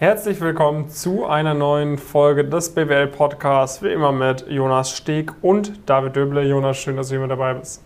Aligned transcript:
Herzlich 0.00 0.40
willkommen 0.40 0.88
zu 0.88 1.26
einer 1.26 1.52
neuen 1.52 1.98
Folge 1.98 2.46
des 2.46 2.70
BWL 2.70 3.08
Podcasts, 3.08 3.82
wie 3.82 3.92
immer 3.92 4.12
mit 4.12 4.46
Jonas 4.48 4.92
Steg 4.92 5.30
und 5.42 5.78
David 5.84 6.16
Döble. 6.16 6.40
Jonas, 6.40 6.78
schön, 6.78 6.96
dass 6.96 7.08
du 7.08 7.16
hier 7.16 7.20
mit 7.20 7.30
dabei 7.30 7.52
bist. 7.52 7.84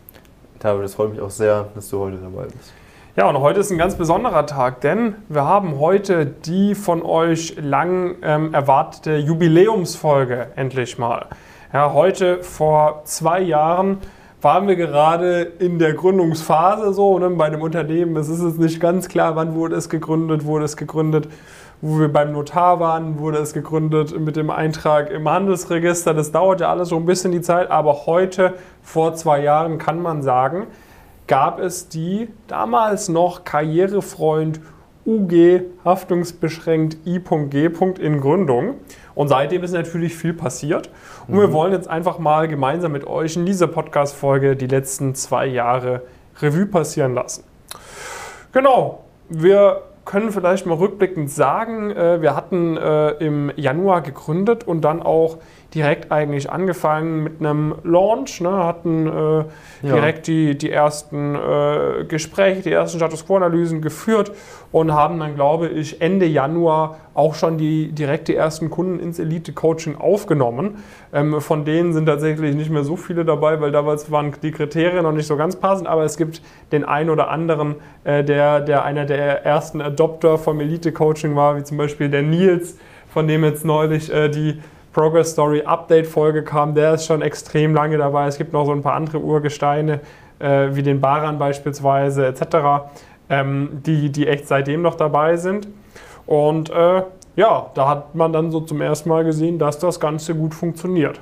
David, 0.60 0.84
es 0.84 0.94
freut 0.94 1.10
mich 1.10 1.20
auch 1.20 1.30
sehr, 1.30 1.66
dass 1.74 1.88
du 1.88 1.98
heute 1.98 2.18
dabei 2.18 2.44
bist. 2.44 2.72
Ja, 3.16 3.28
und 3.28 3.40
heute 3.40 3.58
ist 3.58 3.72
ein 3.72 3.78
ganz 3.78 3.96
besonderer 3.96 4.46
Tag, 4.46 4.80
denn 4.82 5.16
wir 5.28 5.44
haben 5.44 5.80
heute 5.80 6.24
die 6.24 6.76
von 6.76 7.02
euch 7.02 7.56
lang 7.60 8.14
ähm, 8.22 8.54
erwartete 8.54 9.16
Jubiläumsfolge 9.16 10.52
endlich 10.54 10.98
mal. 10.98 11.26
Ja, 11.72 11.94
heute 11.94 12.44
vor 12.44 13.02
zwei 13.06 13.40
Jahren 13.40 13.98
waren 14.40 14.68
wir 14.68 14.76
gerade 14.76 15.40
in 15.40 15.80
der 15.80 15.94
Gründungsphase 15.94 16.92
so 16.92 17.18
ne, 17.18 17.30
bei 17.30 17.46
einem 17.46 17.62
Unternehmen. 17.62 18.14
Es 18.16 18.28
ist 18.28 18.40
jetzt 18.40 18.60
nicht 18.60 18.78
ganz 18.78 19.08
klar, 19.08 19.34
wann 19.34 19.56
wurde 19.56 19.74
es 19.74 19.88
gegründet, 19.88 20.44
wurde 20.44 20.66
es 20.66 20.76
gegründet 20.76 21.28
wo 21.84 22.00
wir 22.00 22.10
beim 22.10 22.32
Notar 22.32 22.80
waren, 22.80 23.18
wurde 23.18 23.36
es 23.36 23.52
gegründet 23.52 24.18
mit 24.18 24.36
dem 24.36 24.48
Eintrag 24.48 25.10
im 25.10 25.28
Handelsregister. 25.28 26.14
Das 26.14 26.32
dauert 26.32 26.62
ja 26.62 26.70
alles 26.70 26.88
so 26.88 26.96
ein 26.96 27.04
bisschen 27.04 27.30
die 27.30 27.42
Zeit, 27.42 27.70
aber 27.70 28.06
heute, 28.06 28.54
vor 28.82 29.14
zwei 29.16 29.42
Jahren, 29.42 29.76
kann 29.76 30.00
man 30.00 30.22
sagen, 30.22 30.66
gab 31.26 31.60
es 31.60 31.90
die 31.90 32.28
damals 32.46 33.10
noch 33.10 33.44
Karrierefreund 33.44 34.62
UG 35.04 35.60
haftungsbeschränkt 35.84 37.06
I.G. 37.06 37.70
in 38.00 38.20
Gründung. 38.22 38.76
Und 39.14 39.28
seitdem 39.28 39.62
ist 39.62 39.72
natürlich 39.72 40.16
viel 40.16 40.32
passiert. 40.32 40.88
Und 41.28 41.34
mhm. 41.34 41.40
wir 41.40 41.52
wollen 41.52 41.72
jetzt 41.72 41.88
einfach 41.88 42.18
mal 42.18 42.48
gemeinsam 42.48 42.92
mit 42.92 43.06
euch 43.06 43.36
in 43.36 43.44
dieser 43.44 43.66
Podcast-Folge 43.66 44.56
die 44.56 44.68
letzten 44.68 45.14
zwei 45.14 45.44
Jahre 45.44 46.00
Revue 46.40 46.64
passieren 46.64 47.12
lassen. 47.12 47.44
Genau, 48.52 49.04
wir 49.28 49.82
können 50.04 50.30
vielleicht 50.32 50.66
mal 50.66 50.76
rückblickend 50.76 51.30
sagen, 51.30 51.90
äh, 51.90 52.20
wir 52.20 52.36
hatten 52.36 52.76
äh, 52.76 53.10
im 53.12 53.50
Januar 53.56 54.02
gegründet 54.02 54.64
und 54.64 54.82
dann 54.82 55.02
auch 55.02 55.38
direkt 55.74 56.12
eigentlich 56.12 56.50
angefangen 56.50 57.24
mit 57.24 57.40
einem 57.40 57.74
Launch, 57.82 58.40
ne, 58.40 58.64
hatten 58.64 59.06
äh, 59.06 59.44
direkt 59.82 60.28
ja. 60.28 60.34
die, 60.34 60.58
die 60.58 60.70
ersten 60.70 61.34
äh, 61.34 62.04
Gespräche, 62.04 62.62
die 62.62 62.72
ersten 62.72 62.98
Status 62.98 63.26
Quo-Analysen 63.26 63.82
geführt 63.82 64.32
und 64.70 64.92
haben 64.92 65.18
dann, 65.18 65.34
glaube 65.34 65.68
ich, 65.68 66.00
Ende 66.00 66.26
Januar 66.26 66.98
auch 67.14 67.34
schon 67.34 67.58
die 67.58 67.92
direkt 67.92 68.28
die 68.28 68.34
ersten 68.34 68.70
Kunden 68.70 68.98
ins 68.98 69.18
Elite-Coaching 69.18 69.96
aufgenommen. 69.96 70.82
Ähm, 71.12 71.40
von 71.40 71.64
denen 71.64 71.92
sind 71.92 72.06
tatsächlich 72.06 72.54
nicht 72.54 72.70
mehr 72.70 72.84
so 72.84 72.96
viele 72.96 73.24
dabei, 73.24 73.60
weil 73.60 73.72
damals 73.72 74.10
waren 74.10 74.32
die 74.42 74.50
Kriterien 74.52 75.02
noch 75.02 75.12
nicht 75.12 75.26
so 75.26 75.36
ganz 75.36 75.56
passend, 75.56 75.88
aber 75.88 76.04
es 76.04 76.16
gibt 76.16 76.40
den 76.72 76.84
einen 76.84 77.10
oder 77.10 77.30
anderen, 77.30 77.76
äh, 78.04 78.22
der, 78.22 78.60
der 78.60 78.84
einer 78.84 79.06
der 79.06 79.44
ersten 79.44 79.80
Adopter 79.80 80.38
vom 80.38 80.60
Elite-Coaching 80.60 81.34
war, 81.34 81.56
wie 81.56 81.64
zum 81.64 81.76
Beispiel 81.76 82.08
der 82.08 82.22
Nils, 82.22 82.78
von 83.08 83.28
dem 83.28 83.44
jetzt 83.44 83.64
neulich 83.64 84.12
äh, 84.12 84.28
die 84.28 84.58
Progress 84.94 85.32
Story 85.32 85.62
Update 85.62 86.06
Folge 86.06 86.42
kam, 86.42 86.74
der 86.74 86.94
ist 86.94 87.04
schon 87.04 87.20
extrem 87.20 87.74
lange 87.74 87.98
dabei. 87.98 88.28
Es 88.28 88.38
gibt 88.38 88.52
noch 88.52 88.64
so 88.64 88.72
ein 88.72 88.80
paar 88.80 88.94
andere 88.94 89.18
Urgesteine, 89.18 90.00
äh, 90.38 90.68
wie 90.70 90.82
den 90.82 91.00
Baran 91.00 91.38
beispielsweise, 91.38 92.26
etc., 92.26 92.86
ähm, 93.28 93.82
die, 93.84 94.10
die 94.10 94.28
echt 94.28 94.46
seitdem 94.46 94.82
noch 94.82 94.94
dabei 94.94 95.36
sind. 95.36 95.66
Und 96.26 96.70
äh, 96.70 97.02
ja, 97.36 97.70
da 97.74 97.88
hat 97.88 98.14
man 98.14 98.32
dann 98.32 98.52
so 98.52 98.60
zum 98.60 98.80
ersten 98.80 99.08
Mal 99.08 99.24
gesehen, 99.24 99.58
dass 99.58 99.78
das 99.78 99.98
Ganze 99.98 100.34
gut 100.34 100.54
funktioniert. 100.54 101.20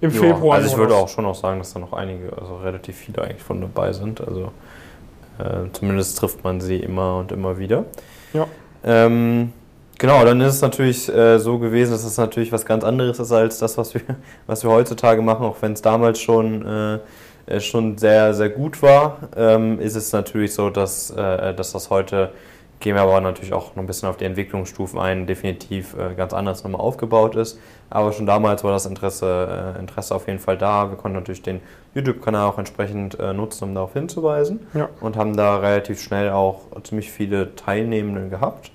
Im 0.00 0.10
ja, 0.10 0.20
Februar. 0.20 0.56
Also 0.56 0.68
ich 0.68 0.76
würde 0.76 0.94
auch 0.94 1.08
schon 1.08 1.26
auch 1.26 1.34
sagen, 1.34 1.58
dass 1.58 1.72
da 1.74 1.80
noch 1.80 1.92
einige, 1.92 2.32
also 2.38 2.56
relativ 2.56 2.96
viele 2.96 3.22
eigentlich 3.22 3.42
von 3.42 3.60
dabei 3.60 3.92
sind. 3.92 4.20
Also 4.20 4.52
äh, 5.38 5.68
zumindest 5.72 6.16
trifft 6.18 6.44
man 6.44 6.60
sie 6.60 6.76
immer 6.76 7.18
und 7.18 7.32
immer 7.32 7.58
wieder. 7.58 7.84
Ja. 8.32 8.46
Ähm, 8.84 9.52
Genau, 10.02 10.24
dann 10.24 10.40
ist 10.40 10.56
es 10.56 10.62
natürlich 10.62 11.08
äh, 11.14 11.38
so 11.38 11.60
gewesen, 11.60 11.92
dass 11.92 12.02
es 12.02 12.16
natürlich 12.16 12.50
was 12.50 12.66
ganz 12.66 12.82
anderes 12.82 13.20
ist 13.20 13.30
als 13.30 13.60
das, 13.60 13.78
was 13.78 13.94
wir, 13.94 14.00
was 14.48 14.64
wir 14.64 14.70
heutzutage 14.72 15.22
machen, 15.22 15.46
auch 15.46 15.58
wenn 15.60 15.74
es 15.74 15.80
damals 15.80 16.18
schon, 16.18 16.66
äh, 16.66 16.98
äh, 17.46 17.60
schon 17.60 17.96
sehr, 17.98 18.34
sehr 18.34 18.48
gut 18.48 18.82
war, 18.82 19.18
ähm, 19.36 19.78
ist 19.78 19.94
es 19.94 20.10
natürlich 20.10 20.54
so, 20.54 20.70
dass, 20.70 21.10
äh, 21.12 21.54
dass 21.54 21.70
das 21.70 21.88
heute, 21.90 22.32
gehen 22.80 22.96
wir 22.96 23.02
aber 23.02 23.20
natürlich 23.20 23.52
auch 23.52 23.76
noch 23.76 23.84
ein 23.84 23.86
bisschen 23.86 24.08
auf 24.08 24.16
die 24.16 24.24
Entwicklungsstufen 24.24 24.98
ein, 24.98 25.28
definitiv 25.28 25.94
äh, 25.96 26.16
ganz 26.16 26.32
anders 26.32 26.64
nochmal 26.64 26.80
aufgebaut 26.80 27.36
ist. 27.36 27.60
Aber 27.88 28.10
schon 28.10 28.26
damals 28.26 28.64
war 28.64 28.72
das 28.72 28.86
Interesse, 28.86 29.74
äh, 29.76 29.78
Interesse 29.78 30.16
auf 30.16 30.26
jeden 30.26 30.40
Fall 30.40 30.58
da. 30.58 30.90
Wir 30.90 30.96
konnten 30.96 31.16
natürlich 31.16 31.42
den 31.42 31.60
YouTube-Kanal 31.94 32.48
auch 32.48 32.58
entsprechend 32.58 33.18
nutzen, 33.20 33.68
um 33.68 33.74
darauf 33.76 33.92
hinzuweisen 33.92 34.66
ja. 34.74 34.88
und 35.00 35.16
haben 35.16 35.36
da 35.36 35.58
relativ 35.58 36.02
schnell 36.02 36.30
auch 36.30 36.62
ziemlich 36.82 37.12
viele 37.12 37.54
Teilnehmende 37.54 38.28
gehabt 38.30 38.72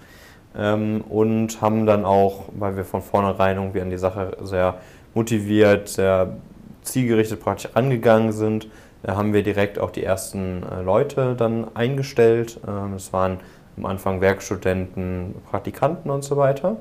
ähm, 0.57 1.01
und 1.07 1.61
haben 1.61 1.85
dann 1.85 2.03
auch, 2.03 2.45
weil 2.57 2.75
wir 2.75 2.83
von 2.83 3.01
vornherein 3.01 3.57
irgendwie 3.57 3.81
an 3.81 3.89
die 3.89 3.97
Sache 3.97 4.37
sehr 4.41 4.75
motiviert, 5.13 5.87
sehr 5.87 6.33
zielgerichtet 6.81 7.41
praktisch 7.41 7.69
angegangen 7.75 8.31
sind, 8.31 8.67
äh, 9.03 9.11
haben 9.11 9.33
wir 9.33 9.43
direkt 9.43 9.79
auch 9.79 9.91
die 9.91 10.03
ersten 10.03 10.63
äh, 10.63 10.81
Leute 10.81 11.35
dann 11.35 11.67
eingestellt. 11.75 12.59
Ähm, 12.67 12.93
es 12.95 13.13
waren 13.13 13.39
am 13.77 13.85
Anfang 13.85 14.21
Werkstudenten, 14.21 15.35
Praktikanten 15.49 16.09
und 16.09 16.23
so 16.23 16.37
weiter. 16.37 16.77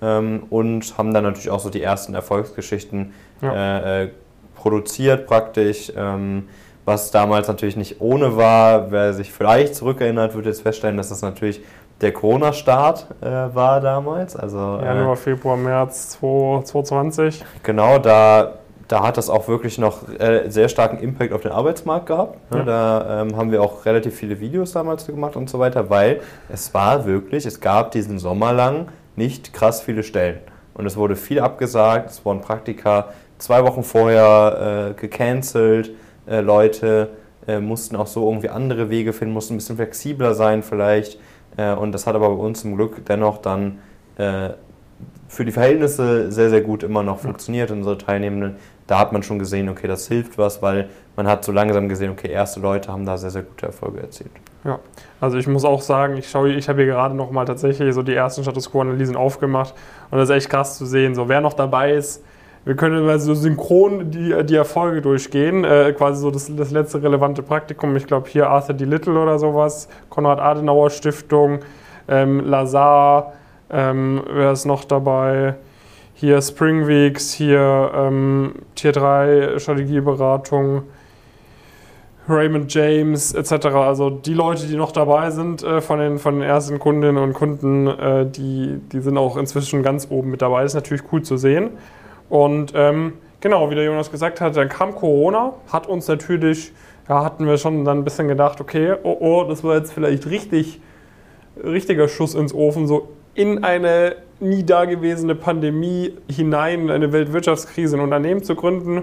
Ähm, 0.00 0.44
und 0.48 0.96
haben 0.96 1.12
dann 1.12 1.24
natürlich 1.24 1.50
auch 1.50 1.60
so 1.60 1.68
die 1.68 1.82
ersten 1.82 2.14
Erfolgsgeschichten 2.14 3.12
ja. 3.42 3.54
äh, 3.54 4.04
äh 4.04 4.08
produziert 4.54 5.26
praktisch. 5.26 5.90
Ähm, 5.96 6.48
was 6.84 7.10
damals 7.10 7.48
natürlich 7.48 7.76
nicht 7.76 8.00
ohne 8.00 8.36
war. 8.36 8.90
Wer 8.90 9.12
sich 9.12 9.32
vielleicht 9.32 9.74
zurückerinnert, 9.74 10.34
wird 10.34 10.46
jetzt 10.46 10.62
feststellen, 10.62 10.96
dass 10.96 11.10
das 11.10 11.22
natürlich 11.22 11.60
der 12.00 12.12
Corona-Start 12.12 13.06
äh, 13.20 13.26
war 13.54 13.80
damals. 13.80 14.36
Also, 14.36 14.58
Januar, 14.58 15.12
äh, 15.12 15.16
Februar, 15.16 15.56
März 15.56 16.18
2020. 16.20 17.44
Genau, 17.62 17.98
da, 17.98 18.54
da 18.88 19.02
hat 19.02 19.16
das 19.16 19.28
auch 19.28 19.48
wirklich 19.48 19.78
noch 19.78 20.08
äh, 20.18 20.48
sehr 20.48 20.68
starken 20.68 20.98
Impact 20.98 21.32
auf 21.32 21.42
den 21.42 21.52
Arbeitsmarkt 21.52 22.06
gehabt. 22.06 22.52
Ne? 22.52 22.58
Ja. 22.58 22.64
Da 22.64 23.22
ähm, 23.22 23.36
haben 23.36 23.52
wir 23.52 23.62
auch 23.62 23.84
relativ 23.84 24.14
viele 24.14 24.40
Videos 24.40 24.72
damals 24.72 25.06
gemacht 25.06 25.36
und 25.36 25.50
so 25.50 25.58
weiter, 25.58 25.90
weil 25.90 26.20
es 26.48 26.72
war 26.72 27.04
wirklich, 27.04 27.44
es 27.46 27.60
gab 27.60 27.90
diesen 27.90 28.18
Sommer 28.18 28.52
lang 28.52 28.88
nicht 29.16 29.52
krass 29.52 29.80
viele 29.80 30.02
Stellen. 30.02 30.38
Und 30.74 30.86
es 30.86 30.96
wurde 30.96 31.16
viel 31.16 31.40
abgesagt, 31.40 32.10
es 32.10 32.24
wurden 32.24 32.40
Praktika 32.40 33.08
zwei 33.38 33.62
Wochen 33.64 33.82
vorher 33.82 34.94
äh, 34.96 35.00
gecancelt, 35.00 35.90
äh, 36.26 36.40
Leute 36.40 37.10
äh, 37.46 37.60
mussten 37.60 37.96
auch 37.96 38.06
so 38.06 38.28
irgendwie 38.28 38.48
andere 38.48 38.90
Wege 38.90 39.12
finden, 39.12 39.34
mussten 39.34 39.54
ein 39.54 39.56
bisschen 39.58 39.76
flexibler 39.76 40.34
sein 40.34 40.62
vielleicht. 40.62 41.18
Äh, 41.56 41.74
und 41.74 41.92
das 41.92 42.06
hat 42.06 42.14
aber 42.14 42.28
bei 42.28 42.42
uns 42.42 42.60
zum 42.60 42.76
Glück 42.76 43.04
dennoch 43.06 43.38
dann 43.38 43.78
äh, 44.16 44.50
für 45.28 45.44
die 45.44 45.52
Verhältnisse 45.52 46.30
sehr, 46.32 46.50
sehr 46.50 46.60
gut 46.60 46.82
immer 46.82 47.02
noch 47.02 47.18
funktioniert. 47.18 47.70
Unsere 47.70 47.96
Teilnehmenden, 47.96 48.56
da 48.86 48.98
hat 48.98 49.12
man 49.12 49.22
schon 49.22 49.38
gesehen, 49.38 49.68
okay, 49.68 49.86
das 49.86 50.08
hilft 50.08 50.38
was, 50.38 50.60
weil 50.60 50.88
man 51.16 51.28
hat 51.28 51.44
so 51.44 51.52
langsam 51.52 51.88
gesehen, 51.88 52.10
okay, 52.10 52.28
erste 52.28 52.60
Leute 52.60 52.90
haben 52.90 53.06
da 53.06 53.16
sehr, 53.16 53.30
sehr 53.30 53.42
gute 53.42 53.66
Erfolge 53.66 54.00
erzielt. 54.00 54.32
Ja, 54.64 54.80
also 55.20 55.38
ich 55.38 55.46
muss 55.46 55.64
auch 55.64 55.80
sagen, 55.80 56.16
ich 56.16 56.28
schaue, 56.28 56.50
ich 56.50 56.68
habe 56.68 56.82
hier 56.82 56.92
gerade 56.92 57.14
noch 57.14 57.30
mal 57.30 57.44
tatsächlich 57.44 57.94
so 57.94 58.02
die 58.02 58.14
ersten 58.14 58.42
Status 58.42 58.70
Quo-Analysen 58.70 59.16
aufgemacht 59.16 59.74
und 60.10 60.18
das 60.18 60.28
ist 60.28 60.34
echt 60.34 60.50
krass 60.50 60.76
zu 60.76 60.84
sehen, 60.84 61.14
so 61.14 61.28
wer 61.28 61.40
noch 61.40 61.54
dabei 61.54 61.92
ist, 61.92 62.22
wir 62.64 62.76
können 62.76 63.06
mal 63.06 63.18
so 63.18 63.34
synchron 63.34 64.10
die, 64.10 64.34
die 64.44 64.54
Erfolge 64.54 65.00
durchgehen. 65.00 65.64
Äh, 65.64 65.94
quasi 65.96 66.20
so 66.20 66.30
das, 66.30 66.54
das 66.54 66.70
letzte 66.70 67.02
relevante 67.02 67.42
Praktikum. 67.42 67.96
Ich 67.96 68.06
glaube, 68.06 68.28
hier 68.28 68.50
Arthur 68.50 68.74
D. 68.74 68.84
Little 68.84 69.18
oder 69.18 69.38
sowas, 69.38 69.88
Konrad-Adenauer 70.10 70.90
Stiftung, 70.90 71.60
ähm, 72.08 72.40
Lazar, 72.40 73.32
ähm, 73.70 74.22
wer 74.30 74.52
ist 74.52 74.66
noch 74.66 74.84
dabei? 74.84 75.54
Hier 76.14 76.42
Springweeks, 76.42 77.32
hier 77.32 77.92
ähm, 77.94 78.56
Tier 78.74 78.92
3 78.92 79.58
Strategieberatung, 79.58 80.82
Raymond 82.28 82.72
James 82.72 83.32
etc. 83.32 83.66
Also 83.66 84.10
die 84.10 84.34
Leute, 84.34 84.66
die 84.66 84.76
noch 84.76 84.92
dabei 84.92 85.30
sind 85.30 85.62
äh, 85.62 85.80
von, 85.80 85.98
den, 85.98 86.18
von 86.18 86.34
den 86.34 86.42
ersten 86.42 86.78
Kundinnen 86.78 87.16
und 87.16 87.32
Kunden, 87.32 87.86
äh, 87.86 88.26
die, 88.26 88.80
die 88.92 89.00
sind 89.00 89.16
auch 89.16 89.38
inzwischen 89.38 89.82
ganz 89.82 90.08
oben 90.10 90.30
mit 90.30 90.42
dabei. 90.42 90.62
Das 90.62 90.72
ist 90.72 90.76
natürlich 90.76 91.04
cool 91.10 91.22
zu 91.22 91.38
sehen. 91.38 91.70
Und 92.30 92.72
ähm, 92.74 93.14
genau, 93.40 93.68
wie 93.70 93.74
der 93.74 93.84
Jonas 93.84 94.10
gesagt 94.10 94.40
hat, 94.40 94.56
dann 94.56 94.70
kam 94.70 94.94
Corona, 94.94 95.52
hat 95.70 95.86
uns 95.88 96.08
natürlich, 96.08 96.72
ja, 97.08 97.22
hatten 97.24 97.46
wir 97.46 97.58
schon 97.58 97.84
dann 97.84 97.98
ein 97.98 98.04
bisschen 98.04 98.28
gedacht, 98.28 98.60
okay, 98.60 98.94
oh, 99.02 99.16
oh, 99.20 99.44
das 99.46 99.62
war 99.62 99.76
jetzt 99.76 99.92
vielleicht 99.92 100.26
richtig, 100.26 100.80
richtiger 101.62 102.08
Schuss 102.08 102.34
ins 102.34 102.54
Ofen, 102.54 102.86
so 102.86 103.08
in 103.34 103.64
eine 103.64 104.16
nie 104.38 104.64
dagewesene 104.64 105.34
Pandemie 105.34 106.14
hinein, 106.30 106.82
in 106.82 106.90
eine 106.90 107.12
Weltwirtschaftskrise 107.12 107.96
ein 107.96 108.00
Unternehmen 108.00 108.42
zu 108.42 108.54
gründen. 108.54 109.02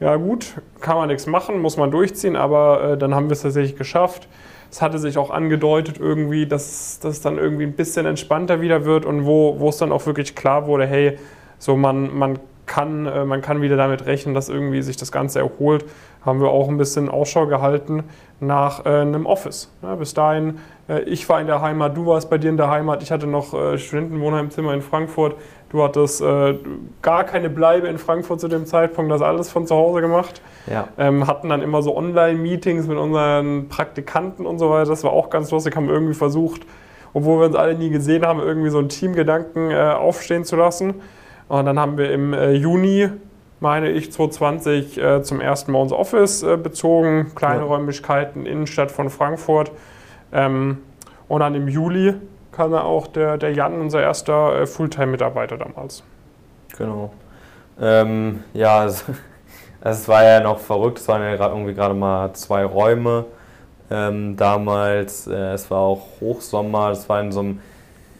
Ja 0.00 0.16
gut, 0.16 0.60
kann 0.80 0.96
man 0.96 1.08
nichts 1.08 1.26
machen, 1.26 1.60
muss 1.60 1.76
man 1.76 1.90
durchziehen, 1.90 2.36
aber 2.36 2.92
äh, 2.92 2.98
dann 2.98 3.14
haben 3.14 3.28
wir 3.28 3.32
es 3.34 3.42
tatsächlich 3.42 3.76
geschafft. 3.76 4.28
Es 4.70 4.82
hatte 4.82 4.98
sich 4.98 5.18
auch 5.18 5.30
angedeutet 5.30 5.98
irgendwie, 6.00 6.46
dass 6.46 6.98
das 6.98 7.20
dann 7.20 7.38
irgendwie 7.38 7.62
ein 7.62 7.74
bisschen 7.74 8.06
entspannter 8.06 8.60
wieder 8.60 8.84
wird 8.84 9.06
und 9.06 9.24
wo 9.24 9.68
es 9.68 9.76
dann 9.76 9.92
auch 9.92 10.04
wirklich 10.04 10.34
klar 10.34 10.66
wurde, 10.66 10.84
hey, 10.84 11.16
so 11.64 11.76
man, 11.76 12.14
man, 12.14 12.38
kann, 12.66 13.06
äh, 13.06 13.24
man 13.24 13.40
kann 13.40 13.62
wieder 13.62 13.78
damit 13.78 14.04
rechnen, 14.04 14.34
dass 14.34 14.50
irgendwie 14.50 14.82
sich 14.82 14.98
das 14.98 15.10
Ganze 15.10 15.38
erholt. 15.38 15.86
Haben 16.20 16.42
wir 16.42 16.48
auch 16.48 16.68
ein 16.68 16.76
bisschen 16.76 17.08
Ausschau 17.08 17.46
gehalten 17.46 18.04
nach 18.38 18.84
äh, 18.84 18.90
einem 18.90 19.24
Office. 19.24 19.70
Ja, 19.82 19.94
bis 19.94 20.12
dahin, 20.12 20.58
äh, 20.90 21.00
ich 21.04 21.26
war 21.26 21.40
in 21.40 21.46
der 21.46 21.62
Heimat, 21.62 21.96
du 21.96 22.04
warst 22.04 22.28
bei 22.28 22.36
dir 22.36 22.50
in 22.50 22.58
der 22.58 22.68
Heimat, 22.68 23.02
ich 23.02 23.10
hatte 23.10 23.26
noch 23.26 23.54
äh, 23.54 23.78
Studentenwohnheimzimmer 23.78 24.74
in 24.74 24.82
Frankfurt, 24.82 25.36
du 25.70 25.82
hattest 25.82 26.20
äh, 26.20 26.58
gar 27.00 27.24
keine 27.24 27.48
Bleibe 27.48 27.88
in 27.88 27.96
Frankfurt 27.96 28.40
zu 28.40 28.48
dem 28.48 28.66
Zeitpunkt, 28.66 29.10
das 29.10 29.22
alles 29.22 29.50
von 29.50 29.66
zu 29.66 29.74
Hause 29.74 30.02
gemacht. 30.02 30.42
Ja. 30.66 30.88
Ähm, 30.98 31.26
hatten 31.26 31.48
dann 31.48 31.62
immer 31.62 31.80
so 31.80 31.96
Online-Meetings 31.96 32.88
mit 32.88 32.98
unseren 32.98 33.70
Praktikanten 33.70 34.44
und 34.44 34.58
so 34.58 34.68
weiter, 34.68 34.90
das 34.90 35.02
war 35.02 35.14
auch 35.14 35.30
ganz 35.30 35.50
lustig, 35.50 35.74
haben 35.76 35.88
irgendwie 35.88 36.14
versucht, 36.14 36.66
obwohl 37.14 37.40
wir 37.40 37.46
uns 37.46 37.56
alle 37.56 37.74
nie 37.74 37.88
gesehen 37.88 38.26
haben, 38.26 38.40
irgendwie 38.40 38.68
so 38.68 38.78
einen 38.78 38.90
Teamgedanken 38.90 39.70
äh, 39.70 39.76
aufstehen 39.76 40.44
zu 40.44 40.56
lassen. 40.56 40.96
Und 41.48 41.66
dann 41.66 41.78
haben 41.78 41.98
wir 41.98 42.10
im 42.10 42.32
äh, 42.32 42.52
Juni 42.52 43.10
meine 43.64 43.90
ich, 43.90 44.12
2020 44.12 44.98
äh, 44.98 45.22
zum 45.22 45.40
ersten 45.40 45.72
Mal 45.72 45.78
unser 45.78 45.98
Office 45.98 46.42
äh, 46.42 46.58
bezogen, 46.58 47.32
kleine 47.34 47.60
ja. 47.60 47.66
Räumlichkeiten, 47.66 48.44
Innenstadt 48.44 48.92
von 48.92 49.08
Frankfurt. 49.08 49.72
Ähm, 50.32 50.82
und 51.28 51.40
dann 51.40 51.54
im 51.54 51.66
Juli 51.66 52.14
kam 52.52 52.72
dann 52.72 52.82
auch 52.82 53.06
der, 53.06 53.38
der 53.38 53.54
Jan, 53.54 53.80
unser 53.80 54.02
erster 54.02 54.66
Fulltime-Mitarbeiter 54.66 55.56
damals. 55.56 56.02
Genau. 56.76 57.12
Ähm, 57.80 58.44
ja, 58.52 58.84
es, 58.84 59.04
es, 59.80 60.08
war 60.08 60.22
ja 60.22 60.40
noch 60.40 60.58
verrückt, 60.58 60.98
es 60.98 61.08
waren 61.08 61.22
ja 61.22 61.48
irgendwie 61.48 61.72
gerade 61.72 61.94
mal 61.94 62.34
zwei 62.34 62.66
Räume 62.66 63.24
ähm, 63.90 64.36
damals. 64.36 65.26
Äh, 65.26 65.54
es 65.54 65.70
war 65.70 65.80
auch 65.80 66.06
Hochsommer, 66.20 66.90
es 66.90 67.08
war 67.08 67.20
in 67.20 67.32
so 67.32 67.40
einem 67.40 67.60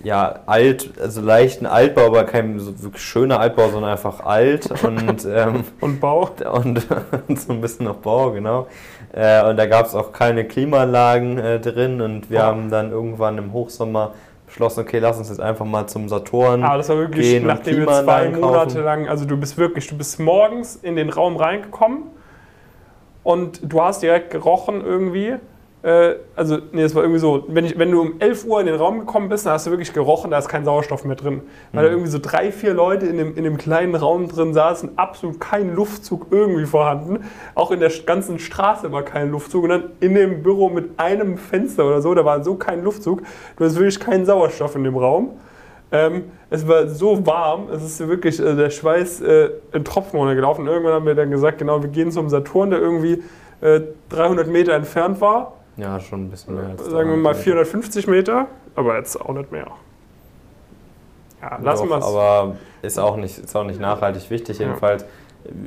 ja, 0.05 0.41
alt, 0.47 0.91
also 1.01 1.21
leichten 1.21 1.67
Altbau, 1.67 2.07
aber 2.07 2.25
kein 2.25 2.59
so 2.59 2.83
wirklich 2.83 3.03
schöner 3.03 3.41
Altbau, 3.41 3.71
sondern 3.71 3.91
einfach 3.91 4.25
alt 4.25 4.71
und, 4.85 5.27
ähm, 5.27 5.65
und 5.81 6.01
Bau. 6.01 6.29
Und, 6.53 6.87
und, 7.29 7.41
so 7.41 7.53
ein 7.53 7.61
bisschen 7.61 7.87
noch 7.87 7.97
Bau, 7.97 8.31
genau. 8.31 8.69
Äh, 9.13 9.49
und 9.49 9.57
da 9.57 9.67
gab 9.67 9.87
es 9.87 9.95
auch 9.95 10.13
keine 10.13 10.45
Klimaanlagen 10.45 11.39
äh, 11.39 11.61
drin 11.61 12.01
und 12.01 12.31
wir 12.31 12.41
oh. 12.41 12.43
haben 12.43 12.71
dann 12.71 12.91
irgendwann 12.91 13.39
im 13.39 13.53
Hochsommer 13.53 14.13
beschlossen, 14.47 14.81
okay, 14.81 14.99
lass 14.99 15.19
uns 15.19 15.31
jetzt 15.31 15.41
einfach 15.41 15.65
mal 15.65 15.87
zum 15.87 16.09
Saturn 16.09 16.63
Aber 16.63 16.77
das 16.77 16.89
war 16.89 16.99
wirklich, 16.99 17.31
gehen 17.31 17.47
nachdem 17.47 17.81
wir 17.81 18.05
zwei 18.05 18.29
Monate 18.29 18.81
lang, 18.83 19.09
also 19.09 19.25
du 19.25 19.37
bist 19.37 19.57
wirklich, 19.57 19.87
du 19.89 19.97
bist 19.97 20.21
morgens 20.21 20.77
in 20.77 20.97
den 20.97 21.11
Raum 21.11 21.37
reingekommen 21.37 22.05
und 23.23 23.61
du 23.63 23.81
hast 23.83 24.03
direkt 24.03 24.31
gerochen 24.31 24.83
irgendwie 24.85 25.37
äh, 25.85 26.17
also, 26.35 26.57
nee, 26.73 26.81
es 26.81 26.95
war 26.95 27.03
irgendwie 27.03 27.21
so, 27.21 27.45
wenn, 27.49 27.67
ich, 27.67 27.79
wenn 27.79 27.91
du 27.91 28.01
um 28.01 28.15
11 28.19 28.47
Uhr 28.47 28.59
in 28.59 28.67
den 28.67 28.77
Raum 28.77 29.01
gekommen 29.01 29.29
bist, 29.29 29.45
dann 29.45 29.53
hast 29.53 29.67
du 29.67 29.71
wirklich 29.71 29.93
gerochen, 29.93 30.31
da 30.31 30.39
ist 30.39 30.49
kein 30.49 30.65
Sauerstoff 30.65 31.05
mehr 31.05 31.15
drin. 31.15 31.43
Weil 31.73 31.83
mhm. 31.83 31.87
da 31.87 31.93
irgendwie 31.93 32.11
so 32.11 32.19
drei, 32.19 32.53
vier 32.53 32.73
Leute 32.73 33.05
in 33.05 33.19
dem, 33.19 33.37
in 33.37 33.45
dem 33.45 33.59
kleinen 33.59 33.95
Raum 33.95 34.27
drin 34.27 34.55
saßen, 34.55 34.97
absolut 34.97 35.41
kein 35.41 35.75
Luftzug 35.75 36.29
irgendwie 36.31 36.65
vorhanden. 36.65 37.25
Auch 37.55 37.71
in 37.71 37.81
der 37.81 37.91
ganzen 38.07 38.39
Straße 38.39 38.93
war 38.93 39.03
kein 39.03 39.31
Luftzug. 39.31 39.65
Und 39.65 39.69
dann 39.69 39.85
in 40.01 40.15
dem 40.15 40.43
Büro 40.43 40.71
mit 40.71 40.99
einem 40.99 41.37
Fenster 41.37 41.85
oder 41.85 42.01
so, 42.01 42.15
da 42.15 42.25
war 42.25 42.43
so 42.43 42.55
kein 42.55 42.83
Luftzug. 42.83 43.21
Du 43.59 43.65
hast 43.67 43.77
wirklich 43.77 44.01
keinen 44.01 44.25
Sauerstoff 44.25 44.75
in 44.77 44.85
dem 44.85 44.97
Raum. 44.97 45.33
Ähm, 45.93 46.25
es 46.49 46.67
war 46.67 46.89
so 46.89 47.27
warm, 47.27 47.69
es 47.71 47.83
ist 47.85 48.09
wirklich 48.09 48.41
äh, 48.41 48.57
der 48.57 48.71
Schweiß 48.71 49.21
äh, 49.21 49.51
in 49.75 49.85
Tropfen 49.85 50.19
runtergelaufen. 50.19 50.67
Irgendwann 50.67 50.95
haben 50.95 51.07
wir 51.07 51.15
dann 51.15 51.31
gesagt, 51.31 51.59
genau, 51.59 51.83
wir 51.83 51.91
gehen 51.91 52.11
zum 52.11 52.31
Saturn, 52.31 52.71
der 52.71 52.81
irgendwie 52.81 53.23
äh, 53.61 53.83
300 54.09 54.49
Meter 54.49 54.73
entfernt 54.73 55.21
war. 55.21 55.53
Ja, 55.77 55.99
schon 56.01 56.27
ein 56.27 56.31
bisschen 56.31 56.55
mehr 56.55 56.69
als 56.71 56.85
Sagen 56.85 57.11
wir 57.11 57.17
mal 57.17 57.35
450 57.35 58.07
Meter, 58.07 58.47
aber 58.75 58.97
jetzt 58.97 59.21
auch 59.21 59.35
nicht 59.35 59.51
mehr. 59.51 59.67
Ja, 61.43 61.59
lassen 61.61 61.89
wir 61.89 61.99
es. 61.99 62.05
Aber 62.05 62.57
ist 62.83 62.99
auch, 62.99 63.17
nicht, 63.17 63.39
ist 63.39 63.55
auch 63.57 63.65
nicht 63.65 63.81
nachhaltig 63.81 64.31
wichtig. 64.31 64.59
Jedenfalls 64.59 65.05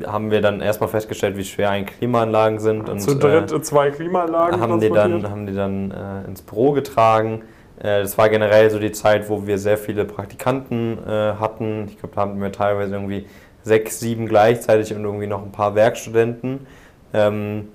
ja. 0.02 0.12
haben 0.12 0.32
wir 0.32 0.42
dann 0.42 0.62
erstmal 0.62 0.90
festgestellt, 0.90 1.38
wie 1.38 1.44
schwer 1.44 1.72
eigentlich 1.72 1.98
Klimaanlagen 1.98 2.60
sind. 2.60 2.90
Und, 2.90 3.00
Zu 3.00 3.16
dritt 3.16 3.52
äh, 3.52 3.62
zwei 3.62 3.92
Klimaanlagen. 3.92 4.60
Haben 4.60 4.80
die 4.80 4.90
dann, 4.90 5.30
haben 5.30 5.46
die 5.46 5.54
dann 5.54 5.92
äh, 5.92 6.28
ins 6.28 6.42
Büro 6.42 6.72
getragen. 6.72 7.44
Äh, 7.80 8.02
das 8.02 8.18
war 8.18 8.30
generell 8.30 8.70
so 8.72 8.80
die 8.80 8.92
Zeit, 8.92 9.30
wo 9.30 9.46
wir 9.46 9.58
sehr 9.58 9.78
viele 9.78 10.06
Praktikanten 10.06 10.98
äh, 11.06 11.34
hatten. 11.40 11.86
Ich 11.90 12.00
glaube, 12.00 12.16
da 12.16 12.22
haben 12.22 12.42
wir 12.42 12.52
teilweise 12.52 12.96
irgendwie 12.96 13.28
sechs, 13.62 14.00
sieben 14.00 14.26
gleichzeitig 14.28 14.96
und 14.96 15.04
irgendwie 15.04 15.28
noch 15.28 15.44
ein 15.44 15.52
paar 15.52 15.76
Werkstudenten. 15.76 16.66
Ähm, 17.14 17.70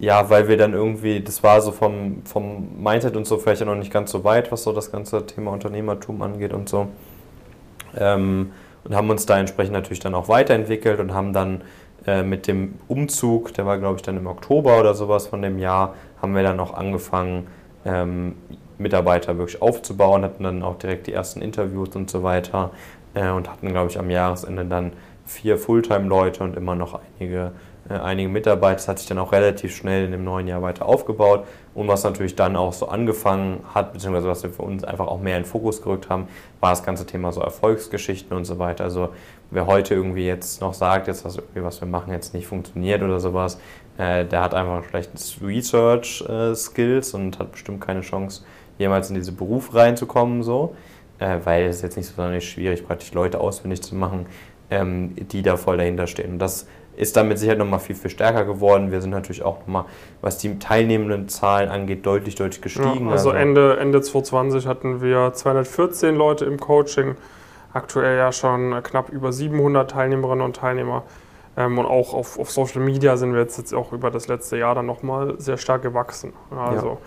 ja, 0.00 0.30
weil 0.30 0.48
wir 0.48 0.56
dann 0.56 0.72
irgendwie, 0.72 1.20
das 1.20 1.42
war 1.42 1.60
so 1.60 1.72
vom, 1.72 2.22
vom 2.24 2.82
Mindset 2.82 3.16
und 3.16 3.26
so 3.26 3.36
vielleicht 3.36 3.60
ja 3.60 3.66
noch 3.66 3.76
nicht 3.76 3.92
ganz 3.92 4.10
so 4.10 4.24
weit, 4.24 4.50
was 4.50 4.62
so 4.62 4.72
das 4.72 4.90
ganze 4.90 5.26
Thema 5.26 5.52
Unternehmertum 5.52 6.22
angeht 6.22 6.54
und 6.54 6.70
so. 6.70 6.88
Ähm, 7.98 8.52
und 8.82 8.94
haben 8.94 9.10
uns 9.10 9.26
da 9.26 9.38
entsprechend 9.38 9.74
natürlich 9.74 10.00
dann 10.00 10.14
auch 10.14 10.28
weiterentwickelt 10.28 11.00
und 11.00 11.12
haben 11.12 11.34
dann 11.34 11.60
äh, 12.06 12.22
mit 12.22 12.46
dem 12.46 12.76
Umzug, 12.88 13.52
der 13.52 13.66
war 13.66 13.76
glaube 13.76 13.96
ich 13.96 14.02
dann 14.02 14.16
im 14.16 14.26
Oktober 14.26 14.80
oder 14.80 14.94
sowas 14.94 15.26
von 15.26 15.42
dem 15.42 15.58
Jahr, 15.58 15.94
haben 16.22 16.34
wir 16.34 16.42
dann 16.42 16.58
auch 16.60 16.72
angefangen, 16.72 17.48
ähm, 17.84 18.36
Mitarbeiter 18.78 19.36
wirklich 19.36 19.60
aufzubauen, 19.60 20.24
hatten 20.24 20.44
dann 20.44 20.62
auch 20.62 20.78
direkt 20.78 21.08
die 21.08 21.12
ersten 21.12 21.42
Interviews 21.42 21.94
und 21.94 22.08
so 22.08 22.22
weiter 22.22 22.70
äh, 23.12 23.28
und 23.28 23.50
hatten 23.50 23.68
glaube 23.68 23.90
ich 23.90 23.98
am 23.98 24.08
Jahresende 24.08 24.64
dann 24.64 24.92
vier 25.26 25.58
Fulltime-Leute 25.58 26.42
und 26.42 26.56
immer 26.56 26.74
noch 26.74 26.98
einige 27.18 27.52
äh, 27.88 27.94
einige 27.94 28.28
Mitarbeiter. 28.28 28.76
Das 28.76 28.88
hat 28.88 28.98
sich 28.98 29.08
dann 29.08 29.18
auch 29.18 29.32
relativ 29.32 29.74
schnell 29.74 30.04
in 30.04 30.12
dem 30.12 30.24
neuen 30.24 30.46
Jahr 30.46 30.62
weiter 30.62 30.86
aufgebaut. 30.86 31.46
Und 31.74 31.88
was 31.88 32.04
natürlich 32.04 32.36
dann 32.36 32.56
auch 32.56 32.72
so 32.72 32.88
angefangen 32.88 33.64
hat, 33.74 33.92
beziehungsweise 33.92 34.28
was 34.28 34.42
wir 34.42 34.50
für 34.50 34.62
uns 34.62 34.84
einfach 34.84 35.06
auch 35.06 35.20
mehr 35.20 35.36
in 35.36 35.44
den 35.44 35.48
Fokus 35.48 35.82
gerückt 35.82 36.08
haben, 36.08 36.28
war 36.60 36.70
das 36.70 36.82
ganze 36.82 37.06
Thema 37.06 37.32
so 37.32 37.40
Erfolgsgeschichten 37.40 38.36
und 38.36 38.44
so 38.44 38.58
weiter. 38.58 38.84
Also 38.84 39.10
wer 39.50 39.66
heute 39.66 39.94
irgendwie 39.94 40.26
jetzt 40.26 40.60
noch 40.60 40.74
sagt, 40.74 41.06
jetzt 41.06 41.24
was, 41.24 41.38
was 41.54 41.80
wir 41.80 41.88
machen 41.88 42.12
jetzt 42.12 42.34
nicht 42.34 42.46
funktioniert 42.46 43.02
oder 43.02 43.20
sowas, 43.20 43.58
äh, 43.98 44.24
der 44.24 44.42
hat 44.42 44.54
einfach 44.54 44.84
vielleicht 44.84 45.10
Research-Skills 45.42 47.14
äh, 47.14 47.16
und 47.16 47.38
hat 47.38 47.52
bestimmt 47.52 47.80
keine 47.80 48.00
Chance, 48.00 48.42
jemals 48.78 49.10
in 49.10 49.14
diesen 49.14 49.36
Beruf 49.36 49.74
reinzukommen, 49.74 50.42
so. 50.42 50.74
Äh, 51.18 51.40
weil 51.44 51.64
es 51.64 51.82
jetzt 51.82 51.96
nicht 51.96 52.06
so 52.06 52.14
sonderlich 52.14 52.48
schwierig, 52.48 52.86
praktisch 52.86 53.12
Leute 53.12 53.40
auswendig 53.40 53.82
zu 53.82 53.94
machen, 53.94 54.26
ähm, 54.70 55.14
die 55.16 55.42
da 55.42 55.58
voll 55.58 55.76
dahinter 55.76 56.06
stehen. 56.06 56.32
Und 56.32 56.38
das 56.38 56.66
ist 56.96 57.16
damit 57.16 57.38
sicher 57.38 57.54
nochmal 57.54 57.80
viel, 57.80 57.96
viel 57.96 58.10
stärker 58.10 58.44
geworden. 58.44 58.90
Wir 58.90 59.00
sind 59.00 59.10
natürlich 59.10 59.42
auch 59.42 59.60
nochmal, 59.60 59.84
was 60.20 60.38
die 60.38 60.58
teilnehmenden 60.58 61.28
Zahlen 61.28 61.68
angeht, 61.68 62.04
deutlich, 62.04 62.34
deutlich 62.34 62.60
gestiegen. 62.60 63.06
Ja, 63.06 63.12
also, 63.12 63.30
also 63.30 63.30
Ende, 63.30 63.78
Ende 63.78 64.00
2020 64.00 64.66
hatten 64.66 65.00
wir 65.00 65.32
214 65.32 66.14
Leute 66.14 66.44
im 66.44 66.58
Coaching, 66.58 67.16
aktuell 67.72 68.18
ja 68.18 68.32
schon 68.32 68.82
knapp 68.82 69.08
über 69.08 69.32
700 69.32 69.90
Teilnehmerinnen 69.90 70.44
und 70.44 70.56
Teilnehmer. 70.56 71.04
Ähm, 71.56 71.78
und 71.78 71.86
auch 71.86 72.14
auf, 72.14 72.38
auf, 72.38 72.50
Social 72.50 72.82
Media 72.82 73.16
sind 73.16 73.32
wir 73.32 73.40
jetzt, 73.40 73.58
jetzt 73.58 73.74
auch 73.74 73.92
über 73.92 74.10
das 74.10 74.28
letzte 74.28 74.56
Jahr 74.56 74.74
dann 74.74 74.86
nochmal 74.86 75.34
sehr 75.38 75.56
stark 75.56 75.82
gewachsen. 75.82 76.32
Also 76.50 76.98